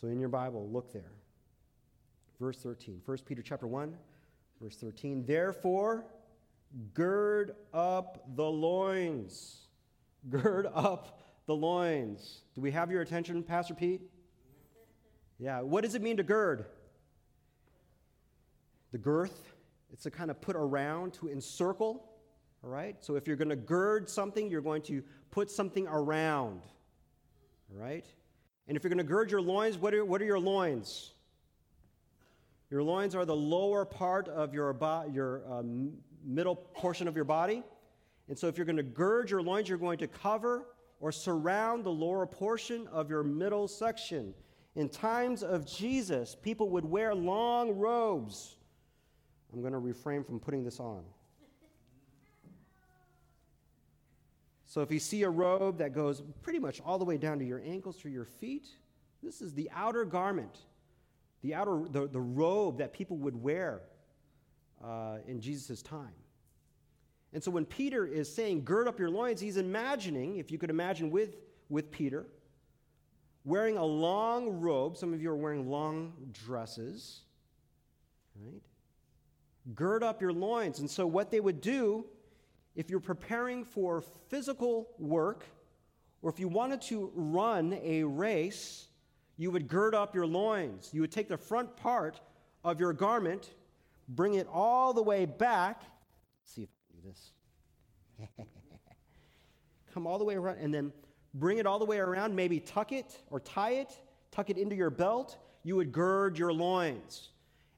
So 0.00 0.08
in 0.08 0.18
your 0.18 0.28
Bible, 0.28 0.68
look 0.72 0.92
there. 0.92 1.12
Verse 2.40 2.58
13. 2.58 3.00
1 3.04 3.18
Peter 3.26 3.42
chapter 3.42 3.66
1, 3.66 3.94
verse 4.60 4.76
13. 4.76 5.24
Therefore, 5.24 6.04
gird 6.94 7.54
up 7.72 8.24
the 8.34 8.44
loins. 8.44 9.68
Gird 10.28 10.66
up 10.74 11.20
the 11.46 11.54
loins. 11.54 12.42
Do 12.54 12.60
we 12.60 12.70
have 12.70 12.90
your 12.90 13.02
attention, 13.02 13.42
Pastor 13.42 13.74
Pete? 13.74 14.00
Yeah. 15.38 15.60
What 15.60 15.82
does 15.82 15.94
it 15.94 16.02
mean 16.02 16.16
to 16.16 16.22
gird? 16.22 16.66
The 18.92 18.98
girth, 18.98 19.52
it's 19.92 20.06
a 20.06 20.10
kind 20.10 20.30
of 20.30 20.40
put 20.40 20.54
around 20.54 21.14
to 21.14 21.28
encircle. 21.28 22.11
All 22.64 22.70
right? 22.70 22.96
So 23.00 23.16
if 23.16 23.26
you're 23.26 23.36
going 23.36 23.48
to 23.48 23.56
gird 23.56 24.08
something, 24.08 24.50
you're 24.50 24.60
going 24.60 24.82
to 24.82 25.02
put 25.30 25.50
something 25.50 25.86
around. 25.88 26.62
All 27.72 27.82
right? 27.82 28.04
And 28.68 28.76
if 28.76 28.84
you're 28.84 28.90
going 28.90 28.98
to 28.98 29.04
gird 29.04 29.30
your 29.30 29.40
loins, 29.40 29.76
what 29.76 29.94
are, 29.94 30.04
what 30.04 30.22
are 30.22 30.24
your 30.24 30.38
loins? 30.38 31.12
Your 32.70 32.82
loins 32.82 33.14
are 33.14 33.24
the 33.24 33.36
lower 33.36 33.84
part 33.84 34.28
of 34.28 34.54
your, 34.54 34.72
bo- 34.72 35.10
your 35.12 35.42
um, 35.50 35.92
middle 36.24 36.56
portion 36.56 37.08
of 37.08 37.16
your 37.16 37.24
body. 37.24 37.62
And 38.28 38.38
so 38.38 38.46
if 38.46 38.56
you're 38.56 38.64
going 38.64 38.76
to 38.76 38.82
gird 38.82 39.30
your 39.30 39.42
loins, 39.42 39.68
you're 39.68 39.78
going 39.78 39.98
to 39.98 40.06
cover 40.06 40.66
or 41.00 41.10
surround 41.10 41.84
the 41.84 41.90
lower 41.90 42.26
portion 42.26 42.86
of 42.88 43.10
your 43.10 43.24
middle 43.24 43.66
section. 43.66 44.32
In 44.76 44.88
times 44.88 45.42
of 45.42 45.66
Jesus, 45.66 46.36
people 46.40 46.70
would 46.70 46.84
wear 46.84 47.14
long 47.14 47.72
robes. 47.72 48.56
I'm 49.52 49.60
going 49.60 49.72
to 49.72 49.78
refrain 49.78 50.24
from 50.24 50.40
putting 50.40 50.64
this 50.64 50.80
on. 50.80 51.02
So 54.72 54.80
if 54.80 54.90
you 54.90 55.00
see 55.00 55.22
a 55.24 55.28
robe 55.28 55.76
that 55.80 55.92
goes 55.92 56.22
pretty 56.40 56.58
much 56.58 56.80
all 56.80 56.96
the 56.98 57.04
way 57.04 57.18
down 57.18 57.38
to 57.40 57.44
your 57.44 57.60
ankles 57.62 57.98
to 57.98 58.08
your 58.08 58.24
feet, 58.24 58.68
this 59.22 59.42
is 59.42 59.52
the 59.52 59.68
outer 59.70 60.06
garment, 60.06 60.60
the 61.42 61.54
outer 61.54 61.82
the, 61.90 62.08
the 62.08 62.18
robe 62.18 62.78
that 62.78 62.94
people 62.94 63.18
would 63.18 63.36
wear 63.36 63.82
uh, 64.82 65.18
in 65.26 65.42
Jesus' 65.42 65.82
time. 65.82 66.14
And 67.34 67.44
so 67.44 67.50
when 67.50 67.66
Peter 67.66 68.06
is 68.06 68.34
saying, 68.34 68.64
gird 68.64 68.88
up 68.88 68.98
your 68.98 69.10
loins, 69.10 69.42
he's 69.42 69.58
imagining, 69.58 70.38
if 70.38 70.50
you 70.50 70.56
could 70.56 70.70
imagine 70.70 71.10
with, 71.10 71.36
with 71.68 71.90
Peter, 71.90 72.24
wearing 73.44 73.76
a 73.76 73.84
long 73.84 74.58
robe. 74.58 74.96
Some 74.96 75.12
of 75.12 75.20
you 75.20 75.28
are 75.32 75.36
wearing 75.36 75.68
long 75.68 76.14
dresses, 76.32 77.20
right? 78.42 78.62
Gird 79.74 80.02
up 80.02 80.22
your 80.22 80.32
loins. 80.32 80.78
And 80.78 80.90
so 80.90 81.06
what 81.06 81.30
they 81.30 81.40
would 81.40 81.60
do, 81.60 82.06
if 82.74 82.88
you're 82.90 83.00
preparing 83.00 83.64
for 83.64 84.02
physical 84.28 84.88
work, 84.98 85.44
or 86.22 86.30
if 86.30 86.38
you 86.38 86.48
wanted 86.48 86.80
to 86.82 87.10
run 87.14 87.78
a 87.82 88.04
race, 88.04 88.86
you 89.36 89.50
would 89.50 89.68
gird 89.68 89.94
up 89.94 90.14
your 90.14 90.26
loins. 90.26 90.90
You 90.92 91.00
would 91.00 91.12
take 91.12 91.28
the 91.28 91.36
front 91.36 91.76
part 91.76 92.20
of 92.64 92.80
your 92.80 92.92
garment, 92.92 93.50
bring 94.08 94.34
it 94.34 94.46
all 94.52 94.92
the 94.94 95.02
way 95.02 95.24
back. 95.24 95.82
Let's 96.40 96.54
see 96.54 96.62
if 96.62 96.68
I 96.70 96.80
can 96.92 97.00
do 97.00 97.08
this. 97.08 98.46
Come 99.94 100.06
all 100.06 100.18
the 100.18 100.24
way 100.24 100.36
around 100.36 100.58
and 100.58 100.72
then 100.72 100.92
bring 101.34 101.58
it 101.58 101.66
all 101.66 101.78
the 101.78 101.84
way 101.84 101.98
around, 101.98 102.34
maybe 102.34 102.60
tuck 102.60 102.92
it 102.92 103.18
or 103.30 103.40
tie 103.40 103.72
it, 103.72 103.92
tuck 104.30 104.48
it 104.48 104.56
into 104.56 104.76
your 104.76 104.90
belt. 104.90 105.36
You 105.64 105.76
would 105.76 105.92
gird 105.92 106.38
your 106.38 106.52
loins. 106.52 107.30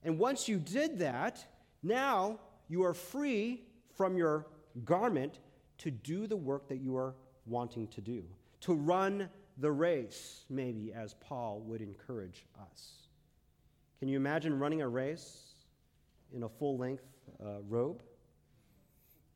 And 0.02 0.18
once 0.18 0.48
you 0.48 0.58
did 0.58 0.98
that, 0.98 1.44
now 1.82 2.38
you 2.68 2.84
are 2.84 2.94
free 2.94 3.62
from 3.96 4.16
your 4.16 4.46
garment 4.84 5.38
to 5.78 5.90
do 5.90 6.26
the 6.26 6.36
work 6.36 6.68
that 6.68 6.78
you 6.78 6.96
are 6.96 7.14
wanting 7.46 7.86
to 7.88 8.00
do, 8.00 8.24
to 8.60 8.74
run 8.74 9.28
the 9.58 9.70
race, 9.70 10.44
maybe 10.50 10.92
as 10.92 11.14
Paul 11.14 11.60
would 11.66 11.80
encourage 11.80 12.44
us. 12.72 13.08
Can 14.00 14.08
you 14.08 14.16
imagine 14.16 14.58
running 14.58 14.82
a 14.82 14.88
race 14.88 15.54
in 16.34 16.42
a 16.42 16.48
full 16.48 16.76
length 16.76 17.04
uh, 17.42 17.60
robe? 17.68 18.02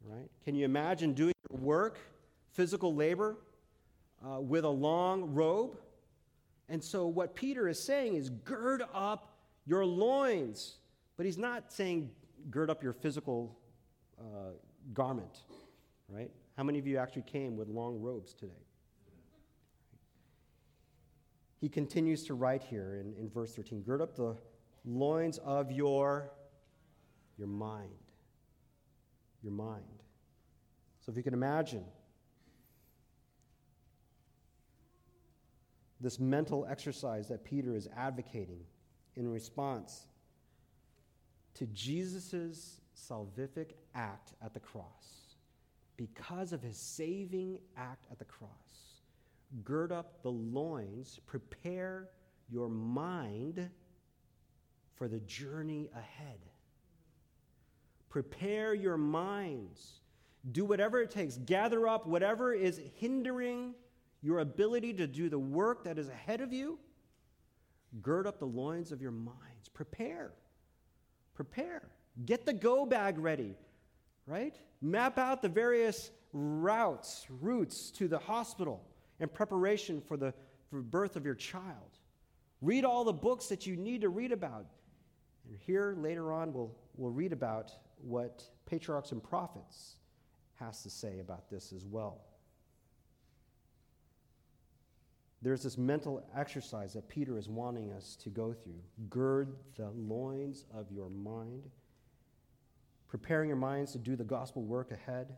right? 0.05 0.29
Can 0.45 0.55
you 0.55 0.65
imagine 0.65 1.13
doing 1.13 1.35
your 1.51 1.61
work, 1.61 1.99
physical 2.53 2.95
labor, 2.95 3.37
uh, 4.25 4.41
with 4.41 4.65
a 4.65 4.71
long 4.71 5.35
robe? 5.35 5.77
And 6.69 6.83
so, 6.83 7.07
what 7.07 7.35
Peter 7.35 7.69
is 7.69 7.83
saying 7.83 8.17
is 8.17 8.31
gird 8.31 8.83
up 8.93 9.37
your 9.67 9.85
loins. 9.85 10.77
But 11.17 11.27
he's 11.27 11.39
not 11.39 11.73
saying 11.73 12.11
gird 12.51 12.71
up 12.71 12.83
your 12.83 12.93
physical 12.93 13.57
uh, 14.21 14.53
garment, 14.93 15.43
right? 16.09 16.31
How 16.57 16.63
many 16.63 16.79
of 16.79 16.87
you 16.87 16.99
actually 16.99 17.23
came 17.23 17.57
with 17.57 17.69
long 17.69 18.01
robes 18.01 18.35
today? 18.35 18.65
He 21.61 21.69
continues 21.69 22.25
to 22.25 22.35
write 22.35 22.63
here 22.63 23.01
in, 23.01 23.15
in 23.21 23.29
verse 23.29 23.55
13 23.55 23.83
gird 23.83 24.01
up 24.01 24.15
the 24.15 24.37
loins 24.85 25.39
of 25.39 25.73
your, 25.73 26.31
your 27.37 27.49
mind 27.49 27.91
your 29.43 29.53
mind. 29.53 29.83
So 31.01 31.11
if 31.11 31.17
you 31.17 31.23
can 31.23 31.35
imagine 31.35 31.85
this 36.01 36.19
mental 36.19 36.67
exercise 36.69 37.29
that 37.29 37.45
Peter 37.45 37.75
is 37.75 37.89
advocating 37.97 38.61
in 39.17 39.29
response 39.29 40.07
to 41.55 41.67
Jesus' 41.67 42.81
salvific 42.99 43.73
act 43.95 44.33
at 44.43 44.55
the 44.55 44.61
cross, 44.61 45.37
because 45.97 46.53
of 46.53 46.63
his 46.63 46.77
saving 46.77 47.59
act 47.77 48.07
at 48.11 48.19
the 48.19 48.25
cross, 48.25 48.51
gird 49.65 49.93
up 49.93 50.23
the 50.23 50.31
loins, 50.31 51.21
prepare 51.27 52.09
your 52.51 52.69
mind 52.69 53.69
for 54.95 55.09
the 55.09 55.21
journey 55.21 55.91
ahead. 55.95 56.41
Prepare 58.09 58.75
your 58.75 58.97
minds. 58.97 60.01
Do 60.53 60.65
whatever 60.65 61.01
it 61.01 61.11
takes. 61.11 61.37
Gather 61.37 61.87
up 61.87 62.07
whatever 62.07 62.53
is 62.53 62.81
hindering 62.97 63.75
your 64.23 64.41
ability 64.41 64.95
to 64.95 65.07
do 65.07 65.29
the 65.29 65.39
work 65.39 65.85
that 65.85 65.99
is 65.99 66.09
ahead 66.09 66.41
of 66.41 66.53
you. 66.53 66.79
Gird 68.03 68.27
up 68.27 68.39
the 68.39 68.47
loins 68.47 68.93
of 68.93 69.01
your 69.01 69.11
minds. 69.13 69.69
Prepare. 69.73 70.33
Prepare. 71.35 71.89
Get 72.25 72.47
the 72.47 72.53
go 72.53 72.85
bag 72.85 73.19
ready, 73.19 73.55
right? 74.27 74.57
Map 74.81 75.19
out 75.19 75.43
the 75.43 75.49
various 75.49 76.11
routes, 76.33 77.27
routes 77.29 77.91
to 77.93 78.09
the 78.09 78.19
hospital 78.19 78.83
in 79.21 79.29
preparation 79.29 80.01
for 80.01 80.17
the 80.17 80.35
for 80.71 80.83
birth 80.83 81.17
of 81.17 81.25
your 81.25 81.35
child. 81.35 81.99
Read 82.61 82.85
all 82.85 83.05
the 83.05 83.13
books 83.13 83.47
that 83.47 83.67
you 83.67 83.77
need 83.77 84.03
to 84.03 84.09
read 84.09 84.33
about. 84.33 84.67
And 85.47 85.57
here 85.59 85.95
later 85.99 86.33
on 86.33 86.53
we'll, 86.53 86.75
we'll 86.97 87.13
read 87.13 87.33
about 87.33 87.73
what 88.03 88.45
patriarchs 88.67 89.13
and 89.13 89.23
prophets 89.23 89.97
has 90.57 90.83
to 90.83 90.91
say 90.91 91.21
about 91.21 91.49
this 91.51 91.73
as 91.73 91.85
well. 91.87 92.21
There's 95.41 95.63
this 95.63 95.79
mental 95.79 96.29
exercise 96.37 96.95
that 96.95 97.09
Peter 97.09 97.39
is 97.39 97.49
wanting 97.49 97.93
us 97.93 98.17
to 98.25 98.29
go 98.29 98.53
through. 98.53 98.83
Gird 99.09 99.55
the 99.77 99.91
loins 99.91 100.65
of 100.75 100.91
your 100.91 101.09
mind, 101.11 101.71
preparing 103.09 103.49
your 103.49 103.57
minds 103.57 103.93
to 103.93 103.99
do 103.99 104.17
the 104.17 104.25
gospel 104.25 104.63
work 104.63 104.91
ahead. 104.91 105.35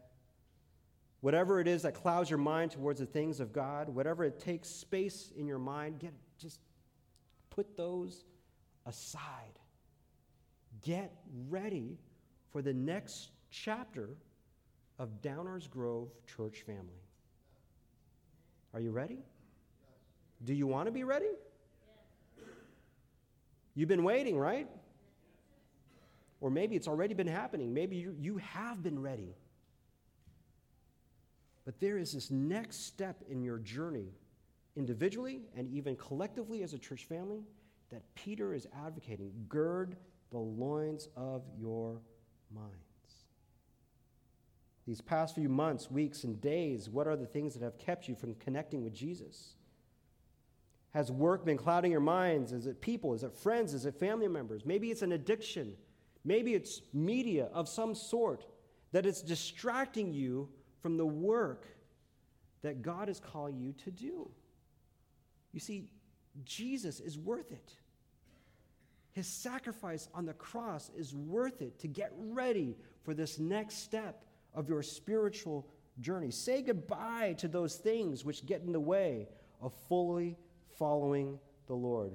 Whatever 1.20 1.60
it 1.60 1.68
is 1.68 1.82
that 1.82 1.94
clouds 1.94 2.30
your 2.30 2.38
mind 2.38 2.72
towards 2.72 3.00
the 3.00 3.06
things 3.06 3.40
of 3.40 3.52
God, 3.52 3.88
whatever 3.88 4.24
it 4.24 4.40
takes 4.40 4.68
space 4.68 5.32
in 5.36 5.46
your 5.46 5.58
mind, 5.58 5.98
get 5.98 6.12
just 6.38 6.60
put 7.50 7.76
those 7.76 8.24
aside. 8.86 9.58
Get 10.82 11.12
ready 11.48 11.98
for 12.50 12.62
the 12.62 12.72
next 12.72 13.30
chapter 13.50 14.16
of 14.98 15.20
Downers 15.20 15.68
Grove 15.68 16.08
Church 16.26 16.62
family. 16.62 17.02
Are 18.72 18.80
you 18.80 18.90
ready? 18.90 19.18
Do 20.44 20.54
you 20.54 20.66
want 20.66 20.86
to 20.86 20.92
be 20.92 21.04
ready? 21.04 21.30
You've 23.74 23.88
been 23.88 24.04
waiting, 24.04 24.38
right? 24.38 24.68
Or 26.40 26.50
maybe 26.50 26.76
it's 26.76 26.88
already 26.88 27.14
been 27.14 27.26
happening. 27.26 27.74
Maybe 27.74 27.96
you, 27.96 28.14
you 28.18 28.38
have 28.38 28.82
been 28.82 29.00
ready. 29.00 29.34
But 31.64 31.78
there 31.80 31.98
is 31.98 32.12
this 32.12 32.30
next 32.30 32.86
step 32.86 33.22
in 33.28 33.42
your 33.42 33.58
journey, 33.58 34.14
individually 34.76 35.42
and 35.56 35.68
even 35.68 35.96
collectively 35.96 36.62
as 36.62 36.72
a 36.72 36.78
church 36.78 37.04
family, 37.04 37.44
that 37.90 38.02
Peter 38.14 38.54
is 38.54 38.66
advocating. 38.84 39.32
Gird 39.48 39.96
the 40.30 40.38
loins 40.38 41.08
of 41.16 41.42
your 41.58 42.00
minds. 42.54 42.76
These 44.86 45.00
past 45.00 45.34
few 45.34 45.48
months, 45.48 45.90
weeks, 45.90 46.24
and 46.24 46.40
days, 46.40 46.88
what 46.88 47.06
are 47.06 47.16
the 47.16 47.26
things 47.26 47.54
that 47.54 47.62
have 47.62 47.78
kept 47.78 48.08
you 48.08 48.14
from 48.14 48.34
connecting 48.36 48.82
with 48.82 48.94
Jesus? 48.94 49.54
Has 50.92 51.12
work 51.12 51.44
been 51.44 51.56
clouding 51.56 51.92
your 51.92 52.00
minds? 52.00 52.52
Is 52.52 52.66
it 52.66 52.80
people? 52.80 53.14
Is 53.14 53.22
it 53.22 53.32
friends? 53.32 53.74
Is 53.74 53.86
it 53.86 53.94
family 53.94 54.26
members? 54.26 54.64
Maybe 54.64 54.90
it's 54.90 55.02
an 55.02 55.12
addiction. 55.12 55.74
Maybe 56.24 56.54
it's 56.54 56.82
media 56.92 57.48
of 57.52 57.68
some 57.68 57.94
sort 57.94 58.44
that 58.92 59.06
is 59.06 59.22
distracting 59.22 60.12
you 60.12 60.48
from 60.80 60.96
the 60.96 61.06
work 61.06 61.66
that 62.62 62.82
God 62.82 63.08
is 63.08 63.20
calling 63.20 63.58
you 63.58 63.72
to 63.84 63.90
do. 63.90 64.30
You 65.52 65.60
see, 65.60 65.88
Jesus 66.44 67.00
is 67.00 67.18
worth 67.18 67.50
it. 67.52 67.74
His 69.12 69.26
sacrifice 69.26 70.08
on 70.14 70.26
the 70.26 70.34
cross 70.34 70.90
is 70.96 71.14
worth 71.14 71.62
it 71.62 71.78
to 71.80 71.88
get 71.88 72.12
ready 72.16 72.76
for 73.02 73.14
this 73.14 73.38
next 73.38 73.78
step 73.78 74.24
of 74.54 74.68
your 74.68 74.82
spiritual 74.82 75.66
journey. 76.00 76.30
Say 76.30 76.62
goodbye 76.62 77.34
to 77.38 77.48
those 77.48 77.76
things 77.76 78.24
which 78.24 78.46
get 78.46 78.62
in 78.62 78.72
the 78.72 78.80
way 78.80 79.28
of 79.60 79.72
fully 79.88 80.36
following 80.78 81.38
the 81.66 81.74
Lord. 81.74 82.12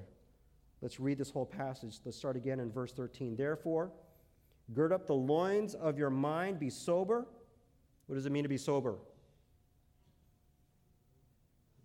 Let's 0.81 0.99
read 0.99 1.17
this 1.17 1.31
whole 1.31 1.45
passage. 1.45 1.99
Let's 2.03 2.17
start 2.17 2.35
again 2.35 2.59
in 2.59 2.71
verse 2.71 2.91
13. 2.93 3.35
Therefore, 3.35 3.91
gird 4.73 4.91
up 4.91 5.07
the 5.07 5.13
loins 5.13 5.73
of 5.73 5.97
your 5.97 6.09
mind, 6.09 6.59
be 6.59 6.69
sober. 6.69 7.25
What 8.07 8.15
does 8.15 8.25
it 8.25 8.31
mean 8.31 8.43
to 8.43 8.49
be 8.49 8.57
sober? 8.57 8.95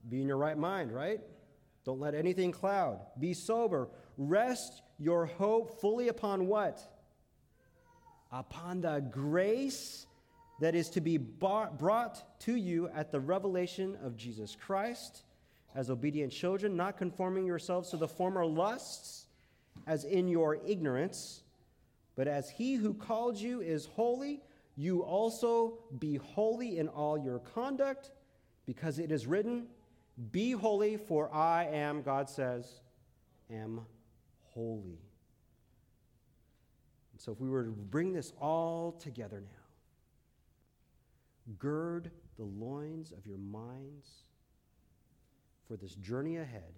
Be 0.09 0.21
in 0.21 0.29
your 0.29 0.37
right 0.37 0.59
mind, 0.59 0.93
right? 0.93 1.21
Don't 1.85 2.01
let 2.01 2.15
anything 2.15 2.53
cloud. 2.53 3.01
Be 3.19 3.33
sober. 3.33 3.89
Rest 4.19 4.83
your 4.99 5.27
hope 5.27 5.81
fully 5.81 6.09
upon 6.09 6.47
what? 6.47 6.81
Upon 8.33 8.81
the 8.81 9.01
grace 9.11 10.07
that 10.61 10.75
is 10.75 10.91
to 10.91 11.01
be 11.01 11.17
brought 11.17 12.41
to 12.41 12.55
you 12.55 12.89
at 12.91 13.11
the 13.13 13.21
revelation 13.21 13.97
of 14.03 14.17
Jesus 14.17 14.55
Christ 14.55 15.23
as 15.75 15.91
obedient 15.91 16.33
children, 16.33 16.77
not 16.77 16.97
conforming 16.97 17.47
yourselves 17.47 17.91
to 17.91 17.97
the 17.97 18.09
former 18.09 18.45
lusts 18.45 19.27
as 19.87 20.05
in 20.05 20.29
your 20.29 20.59
ignorance, 20.67 21.43
but 22.17 22.29
as 22.29 22.51
he 22.51 22.75
who 22.75 22.93
called 22.93 23.37
you 23.39 23.61
is 23.61 23.87
holy, 23.87 24.41
you 24.77 25.03
also 25.03 25.79
be 25.99 26.17
holy 26.17 26.79
in 26.79 26.89
all 26.89 27.19
your 27.19 27.39
conduct, 27.39 28.11
because 28.67 28.99
it 28.99 29.13
is 29.13 29.27
written, 29.27 29.67
Be 30.33 30.53
holy, 30.53 30.97
for 30.97 31.33
I 31.35 31.65
am, 31.65 32.03
God 32.03 32.29
says, 32.29 32.81
am 33.51 33.81
holy. 34.43 35.01
And 37.13 37.21
so 37.21 37.33
if 37.33 37.41
we 37.41 37.49
were 37.49 37.65
to 37.65 37.71
bring 37.71 38.13
this 38.13 38.33
all 38.41 38.93
together 38.93 39.41
now, 39.41 39.47
gird 41.59 42.11
the 42.37 42.45
loins 42.45 43.13
of 43.13 43.27
your 43.27 43.39
minds 43.39 44.25
for 45.71 45.77
this 45.77 45.95
journey 45.95 46.39
ahead 46.39 46.75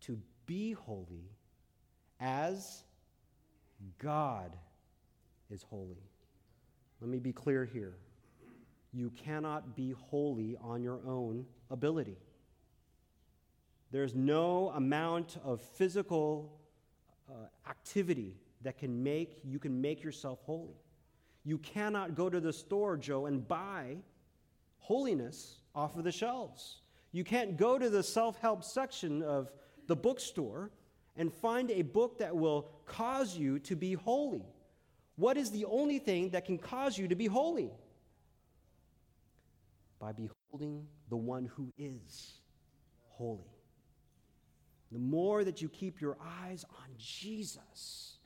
to 0.00 0.18
be 0.46 0.72
holy 0.72 1.28
as 2.18 2.84
God 3.98 4.56
is 5.50 5.62
holy. 5.62 6.00
Let 7.02 7.10
me 7.10 7.18
be 7.18 7.34
clear 7.34 7.66
here. 7.66 7.98
You 8.94 9.10
cannot 9.10 9.76
be 9.76 9.94
holy 10.08 10.56
on 10.62 10.82
your 10.82 11.00
own 11.06 11.44
ability. 11.70 12.16
There's 13.90 14.14
no 14.14 14.70
amount 14.70 15.36
of 15.44 15.60
physical 15.60 16.58
uh, 17.28 17.34
activity 17.68 18.36
that 18.62 18.78
can 18.78 19.02
make 19.02 19.40
you 19.44 19.58
can 19.58 19.82
make 19.82 20.02
yourself 20.02 20.38
holy. 20.46 20.80
You 21.44 21.58
cannot 21.58 22.14
go 22.14 22.30
to 22.30 22.40
the 22.40 22.54
store, 22.54 22.96
Joe, 22.96 23.26
and 23.26 23.46
buy 23.46 23.98
holiness 24.78 25.58
off 25.74 25.94
of 25.98 26.04
the 26.04 26.12
shelves. 26.12 26.80
You 27.16 27.24
can't 27.24 27.56
go 27.56 27.78
to 27.78 27.88
the 27.88 28.02
self-help 28.02 28.62
section 28.62 29.22
of 29.22 29.50
the 29.86 29.96
bookstore 29.96 30.70
and 31.16 31.32
find 31.32 31.70
a 31.70 31.80
book 31.80 32.18
that 32.18 32.36
will 32.36 32.68
cause 32.84 33.34
you 33.34 33.58
to 33.60 33.74
be 33.74 33.94
holy. 33.94 34.44
What 35.14 35.38
is 35.38 35.50
the 35.50 35.64
only 35.64 35.98
thing 35.98 36.28
that 36.30 36.44
can 36.44 36.58
cause 36.58 36.98
you 36.98 37.08
to 37.08 37.14
be 37.14 37.24
holy? 37.24 37.70
By 39.98 40.12
beholding 40.12 40.88
the 41.08 41.16
one 41.16 41.46
who 41.46 41.72
is 41.78 42.34
holy. 43.08 43.48
The 44.92 44.98
more 44.98 45.42
that 45.42 45.62
you 45.62 45.70
keep 45.70 46.02
your 46.02 46.18
eyes 46.42 46.66
on 46.68 46.90
Jesus, 46.98 48.18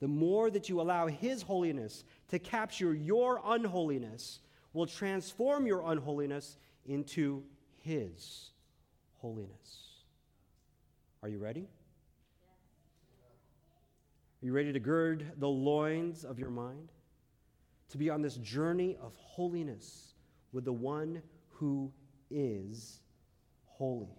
the 0.00 0.08
more 0.08 0.50
that 0.50 0.68
you 0.68 0.80
allow 0.80 1.06
His 1.06 1.42
holiness 1.42 2.02
to 2.30 2.40
capture 2.40 2.92
your 2.92 3.40
unholiness, 3.44 4.40
will 4.72 4.86
transform 4.86 5.64
your 5.64 5.92
unholiness 5.92 6.58
into 6.86 7.44
His 7.82 8.50
holiness. 9.18 10.02
Are 11.22 11.28
you 11.28 11.38
ready? 11.38 11.68
Are 14.42 14.46
you 14.46 14.52
ready 14.52 14.72
to 14.72 14.80
gird 14.80 15.32
the 15.38 15.48
loins 15.48 16.24
of 16.24 16.38
your 16.38 16.50
mind? 16.50 16.90
To 17.90 17.98
be 17.98 18.10
on 18.10 18.22
this 18.22 18.36
journey 18.36 18.96
of 19.02 19.14
holiness 19.16 20.14
with 20.52 20.64
the 20.64 20.72
one 20.72 21.22
who 21.48 21.92
is 22.30 23.00
holy. 23.64 24.18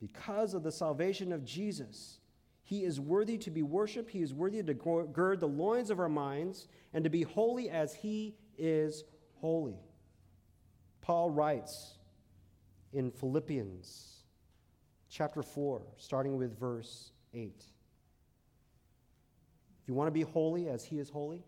Because 0.00 0.54
of 0.54 0.62
the 0.62 0.72
salvation 0.72 1.32
of 1.32 1.44
Jesus, 1.44 2.18
he 2.64 2.84
is 2.84 2.98
worthy 2.98 3.38
to 3.38 3.50
be 3.50 3.62
worshiped. 3.62 4.10
He 4.10 4.22
is 4.22 4.34
worthy 4.34 4.62
to 4.62 4.74
gird 4.74 5.40
the 5.40 5.48
loins 5.48 5.90
of 5.90 6.00
our 6.00 6.08
minds 6.08 6.68
and 6.92 7.04
to 7.04 7.10
be 7.10 7.22
holy 7.22 7.70
as 7.70 7.94
he 7.94 8.34
is 8.58 9.04
holy. 9.40 9.78
Paul 11.02 11.30
writes 11.30 11.98
in 12.92 13.10
Philippians 13.10 14.22
chapter 15.10 15.42
4, 15.42 15.82
starting 15.98 16.36
with 16.36 16.58
verse 16.58 17.10
8. 17.34 17.52
If 19.82 19.88
you 19.88 19.94
want 19.94 20.06
to 20.06 20.12
be 20.12 20.22
holy 20.22 20.68
as 20.68 20.84
He 20.84 21.00
is 21.00 21.10
holy, 21.10 21.44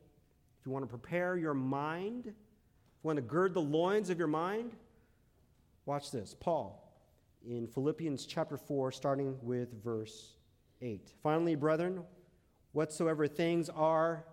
if 0.59 0.67
you 0.67 0.73
want 0.73 0.83
to 0.83 0.89
prepare 0.89 1.37
your 1.37 1.55
mind, 1.55 2.27
if 2.27 2.33
you 2.33 2.35
want 3.05 3.17
to 3.17 3.23
gird 3.23 3.55
the 3.55 3.63
loins 3.63 4.11
of 4.11 4.19
your 4.19 4.29
mind, 4.29 4.73
watch 5.87 6.11
this. 6.11 6.35
Paul 6.39 6.81
in 7.47 7.67
Philippians 7.69 8.27
chapter 8.27 8.57
4, 8.57 8.91
starting 8.91 9.37
with 9.43 9.83
verse 9.85 10.35
8. 10.83 11.13
Finally, 11.23 11.55
brethren, 11.55 12.03
whatsoever 12.73 13.29
things 13.29 13.69
are 13.69 14.25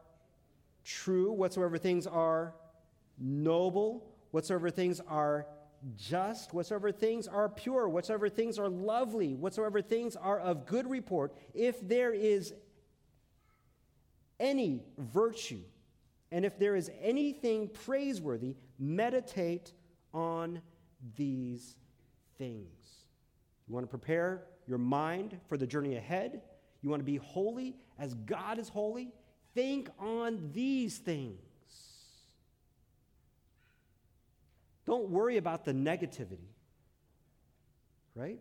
true, 0.83 1.31
whatsoever 1.31 1.77
things 1.77 2.07
are 2.07 2.55
noble, 3.19 4.10
whatsoever 4.31 4.69
things 4.69 4.99
are 5.07 5.45
just, 5.97 6.53
whatsoever 6.53 6.91
things 6.91 7.27
are 7.27 7.49
pure, 7.49 7.87
whatsoever 7.87 8.29
things 8.29 8.59
are 8.59 8.69
lovely, 8.69 9.33
whatsoever 9.33 9.81
things 9.81 10.15
are 10.15 10.39
of 10.39 10.65
good 10.65 10.89
report, 10.89 11.33
if 11.53 11.87
there 11.87 12.13
is 12.13 12.53
any 14.39 14.83
virtue, 14.97 15.61
and 16.31 16.45
if 16.45 16.57
there 16.57 16.75
is 16.75 16.89
anything 17.01 17.67
praiseworthy, 17.67 18.55
meditate 18.79 19.73
on 20.13 20.61
these 21.15 21.75
things. 22.37 23.05
You 23.67 23.73
want 23.73 23.85
to 23.85 23.89
prepare 23.89 24.43
your 24.67 24.77
mind 24.77 25.39
for 25.47 25.57
the 25.57 25.67
journey 25.67 25.95
ahead? 25.95 26.41
You 26.81 26.89
want 26.89 27.01
to 27.01 27.05
be 27.05 27.17
holy 27.17 27.75
as 27.99 28.13
God 28.13 28.59
is 28.59 28.69
holy? 28.69 29.13
Think 29.53 29.89
on 29.99 30.49
these 30.53 30.97
things. 30.97 31.50
Don't 34.85 35.09
worry 35.09 35.37
about 35.37 35.65
the 35.65 35.73
negativity, 35.73 36.49
right? 38.15 38.39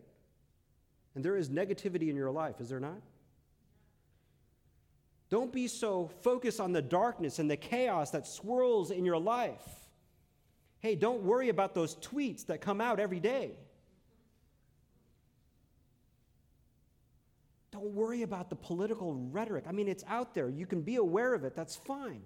And 1.15 1.23
there 1.23 1.35
is 1.35 1.49
negativity 1.49 2.09
in 2.09 2.15
your 2.15 2.31
life, 2.31 2.59
is 2.59 2.69
there 2.69 2.79
not? 2.79 3.01
Don't 5.29 5.53
be 5.53 5.67
so 5.67 6.09
focused 6.21 6.59
on 6.59 6.73
the 6.73 6.81
darkness 6.81 7.39
and 7.39 7.49
the 7.49 7.55
chaos 7.55 8.11
that 8.11 8.27
swirls 8.27 8.91
in 8.91 9.05
your 9.05 9.17
life. 9.17 9.63
Hey, 10.79 10.95
don't 10.95 11.21
worry 11.21 11.49
about 11.49 11.73
those 11.73 11.95
tweets 11.97 12.45
that 12.47 12.59
come 12.59 12.81
out 12.81 12.99
every 12.99 13.19
day. 13.19 13.51
Don't 17.71 17.93
worry 17.93 18.23
about 18.23 18.49
the 18.49 18.55
political 18.55 19.15
rhetoric. 19.31 19.65
I 19.67 19.71
mean, 19.71 19.87
it's 19.87 20.03
out 20.07 20.33
there. 20.33 20.49
You 20.49 20.65
can 20.65 20.81
be 20.81 20.97
aware 20.97 21.33
of 21.33 21.45
it. 21.45 21.55
That's 21.55 21.75
fine. 21.75 22.23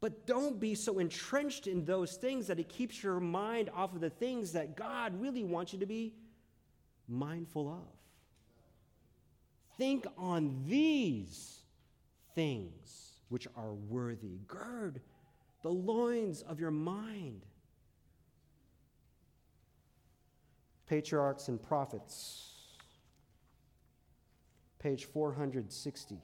But 0.00 0.26
don't 0.26 0.60
be 0.60 0.74
so 0.74 0.98
entrenched 0.98 1.66
in 1.66 1.84
those 1.84 2.14
things 2.14 2.46
that 2.46 2.60
it 2.60 2.68
keeps 2.68 3.02
your 3.02 3.18
mind 3.18 3.68
off 3.74 3.94
of 3.94 4.00
the 4.00 4.10
things 4.10 4.52
that 4.52 4.76
God 4.76 5.20
really 5.20 5.42
wants 5.42 5.72
you 5.72 5.80
to 5.80 5.86
be 5.86 6.14
mindful 7.08 7.68
of. 7.68 7.98
Think 9.76 10.06
on 10.16 10.64
these 10.66 11.60
things 12.34 13.20
which 13.28 13.48
are 13.56 13.74
worthy. 13.74 14.38
Gird 14.46 15.00
the 15.62 15.68
loins 15.70 16.42
of 16.42 16.60
your 16.60 16.70
mind. 16.70 17.44
Patriarchs 20.86 21.48
and 21.48 21.62
Prophets, 21.62 22.54
page 24.78 25.04
460. 25.04 26.16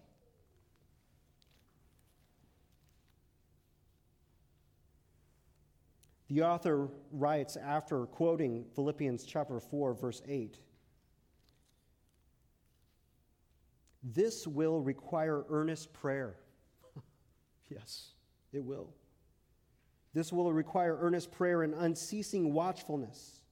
The 6.35 6.43
author 6.43 6.89
writes 7.13 7.57
after 7.57 8.07
quoting 8.07 8.65
Philippians 8.75 9.25
chapter 9.25 9.61
4, 9.61 9.95
verse 9.95 10.21
8 10.27 10.59
This 14.03 14.45
will 14.45 14.81
require 14.81 15.45
earnest 15.49 15.93
prayer. 15.93 16.35
yes, 17.71 18.15
it 18.53 18.65
will. 18.65 18.93
This 20.13 20.33
will 20.33 20.53
require 20.53 20.99
earnest 21.01 21.31
prayer 21.31 21.63
and 21.63 21.73
unceasing 21.73 22.53
watchfulness. 22.53 23.43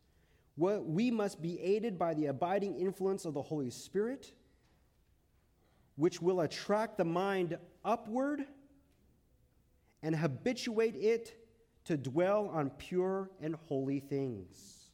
What 0.57 0.85
we 0.85 1.13
must 1.13 1.41
be 1.41 1.61
aided 1.61 1.97
by 2.01 2.15
the 2.15 2.27
abiding 2.27 2.81
influence 2.81 3.25
of 3.25 3.35
the 3.35 3.43
Holy 3.43 3.71
Spirit, 3.71 4.33
which 5.95 6.21
will 6.21 6.41
attract 6.41 6.99
the 6.99 7.05
mind 7.05 7.59
upward 7.85 8.45
and 10.03 10.17
habituate 10.17 10.97
it 10.97 11.42
to 11.85 11.97
dwell 11.97 12.49
on 12.53 12.71
pure 12.71 13.31
and 13.41 13.57
holy 13.69 14.01
things. 14.01 14.91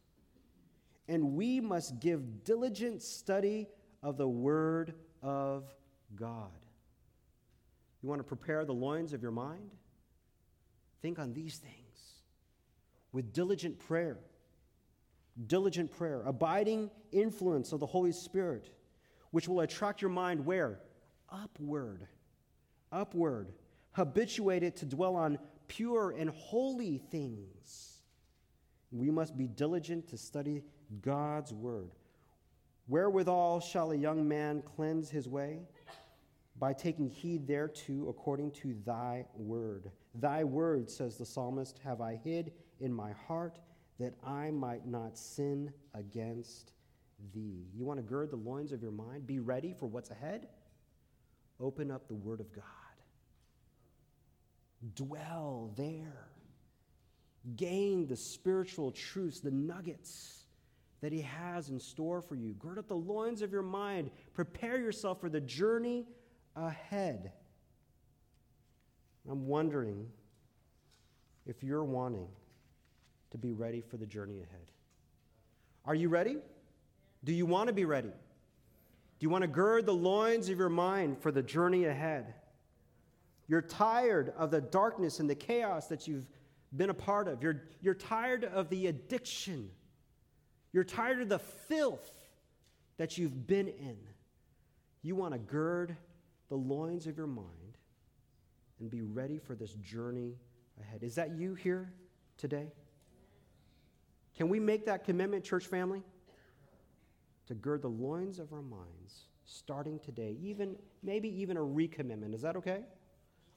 And 1.09 1.35
we 1.35 1.61
must 1.61 2.01
give 2.01 2.45
diligent 2.45 3.03
study 3.03 3.69
of 4.03 4.17
the 4.17 4.29
Word 4.29 4.95
of 5.23 5.65
God. 6.15 6.51
You 8.03 8.09
want 8.09 8.21
to 8.21 8.25
prepare 8.25 8.65
the 8.65 8.75
loins 8.75 9.13
of 9.13 9.23
your 9.23 9.33
mind? 9.33 9.71
Think 11.03 11.19
on 11.19 11.33
these 11.33 11.57
things 11.57 11.75
with 13.13 13.33
diligent 13.33 13.79
prayer. 13.79 14.19
Diligent 15.47 15.93
prayer, 15.93 16.23
abiding 16.27 16.91
influence 17.13 17.73
of 17.73 17.79
the 17.79 17.87
Holy 17.87 18.11
Spirit, 18.11 18.71
which 19.31 19.47
will 19.47 19.61
attract 19.61 20.03
your 20.03 20.11
mind 20.11 20.45
where? 20.45 20.81
Upward. 21.31 22.09
Upward. 22.91 23.53
Habituate 23.93 24.65
it 24.65 24.77
to 24.77 24.87
dwell 24.87 25.15
on 25.15 25.39
pure 25.69 26.11
and 26.11 26.31
holy 26.31 26.99
things. 27.11 28.03
We 28.91 29.11
must 29.11 29.37
be 29.37 29.47
diligent 29.47 30.09
to 30.09 30.17
study 30.17 30.63
God's 31.03 31.53
word. 31.53 31.93
Wherewithal 32.89 33.61
shall 33.61 33.93
a 33.93 33.97
young 33.97 34.27
man 34.27 34.63
cleanse 34.63 35.11
his 35.11 35.29
way? 35.29 35.61
by 36.59 36.73
taking 36.73 37.09
heed 37.09 37.47
thereto 37.47 38.09
according 38.09 38.51
to 38.51 38.75
thy 38.85 39.25
word. 39.35 39.91
Thy 40.15 40.45
word, 40.45 40.91
says 40.91 41.17
the 41.17 41.27
psalmist, 41.27 41.79
have 41.85 42.01
I 42.01 42.17
hid 42.17 42.53
in 42.81 42.93
my 42.93 43.13
heart 43.13 43.59
that 44.01 44.15
I 44.25 44.51
might 44.51 44.87
not 44.87 45.17
sin 45.17 45.73
against 45.95 46.73
thee. 47.33 47.67
You 47.75 47.85
want 47.85 47.99
to 47.99 48.03
gird 48.03 48.31
the 48.31 48.37
loins 48.37 48.73
of 48.73 48.83
your 48.83 48.93
mind? 48.93 49.27
Be 49.27 49.39
ready 49.39 49.75
for 49.79 49.87
what's 49.87 50.11
ahead? 50.11 50.49
Open 51.61 51.91
up 51.91 52.07
the 52.09 52.15
word 52.15 52.41
of 52.41 52.53
God. 52.53 52.65
Dwell 54.95 55.73
there. 55.77 56.29
Gain 57.57 58.07
the 58.07 58.17
spiritual 58.17 58.93
truths, 58.93 59.41
the 59.41 59.51
nuggets 59.51 60.47
that 61.01 61.13
He 61.13 61.23
has 61.23 61.69
in 61.69 61.81
store 61.81 62.21
for 62.21 62.35
you. 62.35 62.53
Gird 62.55 62.79
up 62.79 62.89
the 62.89 62.95
loins 62.95 63.43
of 63.43 63.53
your 63.53 63.63
mind. 63.63 64.11
Prepare 64.35 64.79
yourself 64.79 65.21
for 65.21 65.29
the 65.29 65.41
journey 65.41 66.07
ahead. 66.57 67.33
I'm 69.31 69.47
wondering 69.47 70.07
if 71.47 71.63
you're 71.63 71.85
wanting 71.85 72.29
to 73.31 73.39
be 73.39 73.53
ready 73.53 73.81
for 73.81 73.97
the 73.97 74.07
journey 74.07 74.41
ahead. 74.41 74.71
Are 75.85 75.95
you 75.95 76.09
ready? 76.09 76.39
Do 77.25 77.33
you 77.33 77.47
want 77.47 77.69
to 77.69 77.73
be 77.73 77.85
ready? 77.85 78.09
Do 78.09 79.25
you 79.25 79.31
want 79.31 79.43
to 79.43 79.49
gird 79.49 79.87
the 79.87 79.95
loins 79.95 80.49
of 80.49 80.59
your 80.59 80.69
mind 80.69 81.19
for 81.21 81.33
the 81.33 81.43
journey 81.43 81.87
ahead? 81.87 82.35
You're 83.49 83.63
tired 83.63 84.33
of 84.37 84.51
the 84.51 84.61
darkness 84.61 85.21
and 85.21 85.29
the 85.29 85.35
chaos 85.35 85.87
that 85.89 86.07
you've 86.07 86.27
been 86.77 86.91
a 86.91 86.95
part 86.95 87.29
of. 87.29 87.43
You're, 87.43 87.63
you're 87.81 87.95
tired 87.95 88.45
of 88.45 88.69
the 88.69 88.89
addiction. 88.89 89.71
You're 90.73 90.85
tired 90.85 91.23
of 91.23 91.31
the 91.31 91.39
filth 91.39 92.13
that 92.99 93.17
you've 93.17 93.47
been 93.47 93.69
in. 93.69 93.97
You 95.03 95.17
want 95.17 95.33
to 95.33 95.39
gird 95.39 95.97
the 96.51 96.57
loins 96.57 97.07
of 97.07 97.17
your 97.17 97.27
mind 97.27 97.79
and 98.81 98.91
be 98.91 99.01
ready 99.01 99.39
for 99.39 99.55
this 99.55 99.73
journey 99.75 100.37
ahead. 100.81 101.03
Is 101.03 101.15
that 101.15 101.31
you 101.31 101.55
here 101.55 101.91
today? 102.37 102.71
Can 104.37 104.49
we 104.49 104.61
make 104.61 104.85
that 104.87 105.05
commitment, 105.05 105.43
church 105.43 105.67
family? 105.67 106.03
To 107.47 107.55
gird 107.55 107.81
the 107.81 107.89
loins 107.89 108.39
of 108.39 108.53
our 108.53 108.63
minds 108.63 109.25
starting 109.47 109.99
today, 109.99 110.37
even 110.43 110.77
maybe 111.03 111.29
even 111.41 111.57
a 111.57 111.61
recommitment. 111.61 112.35
Is 112.35 112.43
that 112.43 112.55
okay? 112.57 112.83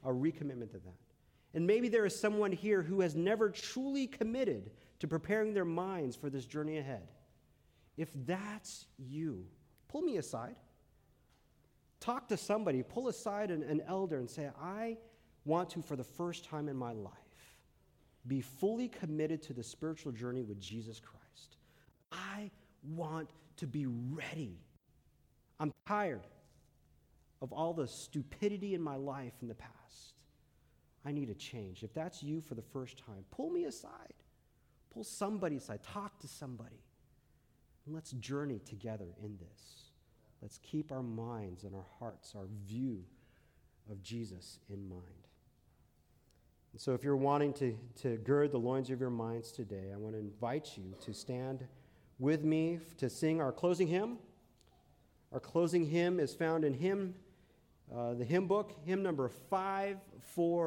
A 0.04 0.10
recommitment 0.10 0.72
to 0.72 0.80
that. 0.80 0.96
And 1.54 1.68
maybe 1.68 1.90
there 1.90 2.06
is 2.06 2.18
someone 2.18 2.52
here 2.52 2.82
who 2.82 3.02
has 3.02 3.16
never 3.16 3.50
truly 3.50 4.08
committed 4.08 4.72
to 5.00 5.08
preparing 5.08 5.54
their 5.54 5.66
minds 5.66 6.16
for 6.16 6.30
this 6.30 6.46
journey 6.46 6.78
ahead. 6.78 7.08
If 7.98 8.10
that's 8.26 8.86
you, 8.98 9.46
pull 9.90 10.02
me 10.02 10.18
aside. 10.18 10.56
Talk 12.00 12.28
to 12.30 12.38
somebody, 12.38 12.82
pull 12.82 13.10
aside 13.10 13.52
an, 13.52 13.64
an 13.64 13.82
elder 13.88 14.18
and 14.18 14.30
say, 14.30 14.50
I 14.60 14.98
want 15.46 15.70
to, 15.72 15.82
for 15.82 15.96
the 15.96 16.04
first 16.04 16.46
time 16.46 16.70
in 16.70 16.76
my 16.76 16.94
life, 16.94 17.14
be 18.28 18.42
fully 18.42 18.88
committed 18.88 19.42
to 19.44 19.54
the 19.54 19.64
spiritual 19.64 20.12
journey 20.12 20.44
with 20.44 20.60
Jesus 20.60 21.00
Christ. 21.00 21.58
I 22.12 22.50
want 22.84 23.30
to 23.58 23.68
be 23.68 23.86
ready. 23.88 24.60
I'm 25.60 25.74
tired 25.88 26.26
of 27.42 27.52
all 27.52 27.74
the 27.74 27.88
stupidity 27.88 28.74
in 28.74 28.82
my 28.82 28.96
life 28.96 29.34
in 29.42 29.48
the 29.48 29.56
past. 29.56 29.81
I 31.06 31.12
need 31.12 31.30
a 31.30 31.36
change. 31.36 31.84
If 31.84 31.94
that's 31.94 32.22
you 32.22 32.42
for 32.42 32.56
the 32.56 32.62
first 32.62 32.98
time, 32.98 33.26
pull 33.32 33.50
me 33.50 33.66
aside. 33.66 34.14
Pull 34.94 35.04
somebody 35.04 35.56
aside. 35.56 35.82
Talk 35.84 36.20
to 36.20 36.28
somebody. 36.28 36.84
And 37.86 37.96
let's 37.96 38.12
journey 38.12 38.60
together 38.60 39.08
in 39.24 39.38
this. 39.38 39.90
Let's 40.42 40.60
keep 40.60 40.92
our 40.92 41.04
minds 41.04 41.64
and 41.64 41.76
our 41.76 41.86
hearts, 42.00 42.34
our 42.36 42.48
view 42.66 43.04
of 43.90 44.02
Jesus 44.04 44.60
in 44.70 44.88
mind. 44.88 45.06
And 46.72 46.80
so, 46.80 46.94
if 46.94 47.04
you're 47.04 47.18
wanting 47.18 47.54
to, 47.54 47.78
to 48.02 48.18
gird 48.18 48.52
the 48.52 48.58
loins 48.58 48.90
of 48.90 49.00
your 49.00 49.10
minds 49.10 49.52
today, 49.52 49.92
I 49.94 49.98
want 49.98 50.16
to 50.16 50.20
invite 50.20 50.78
you 50.78 50.96
to 51.02 51.14
stand 51.14 51.66
with 52.18 52.44
me 52.44 52.80
to 52.98 53.10
sing 53.10 53.42
our 53.42 53.52
closing 53.52 53.88
hymn. 53.88 54.18
Our 55.34 55.40
closing 55.40 55.86
hymn 55.86 56.20
is 56.20 56.34
found 56.34 56.64
in 56.64 56.74
hymn, 56.74 57.16
uh, 57.94 58.14
the 58.14 58.26
hymn 58.26 58.48
book, 58.48 58.74
hymn 58.86 59.04
number 59.04 59.30
5 59.50 59.98
4. 60.22 60.60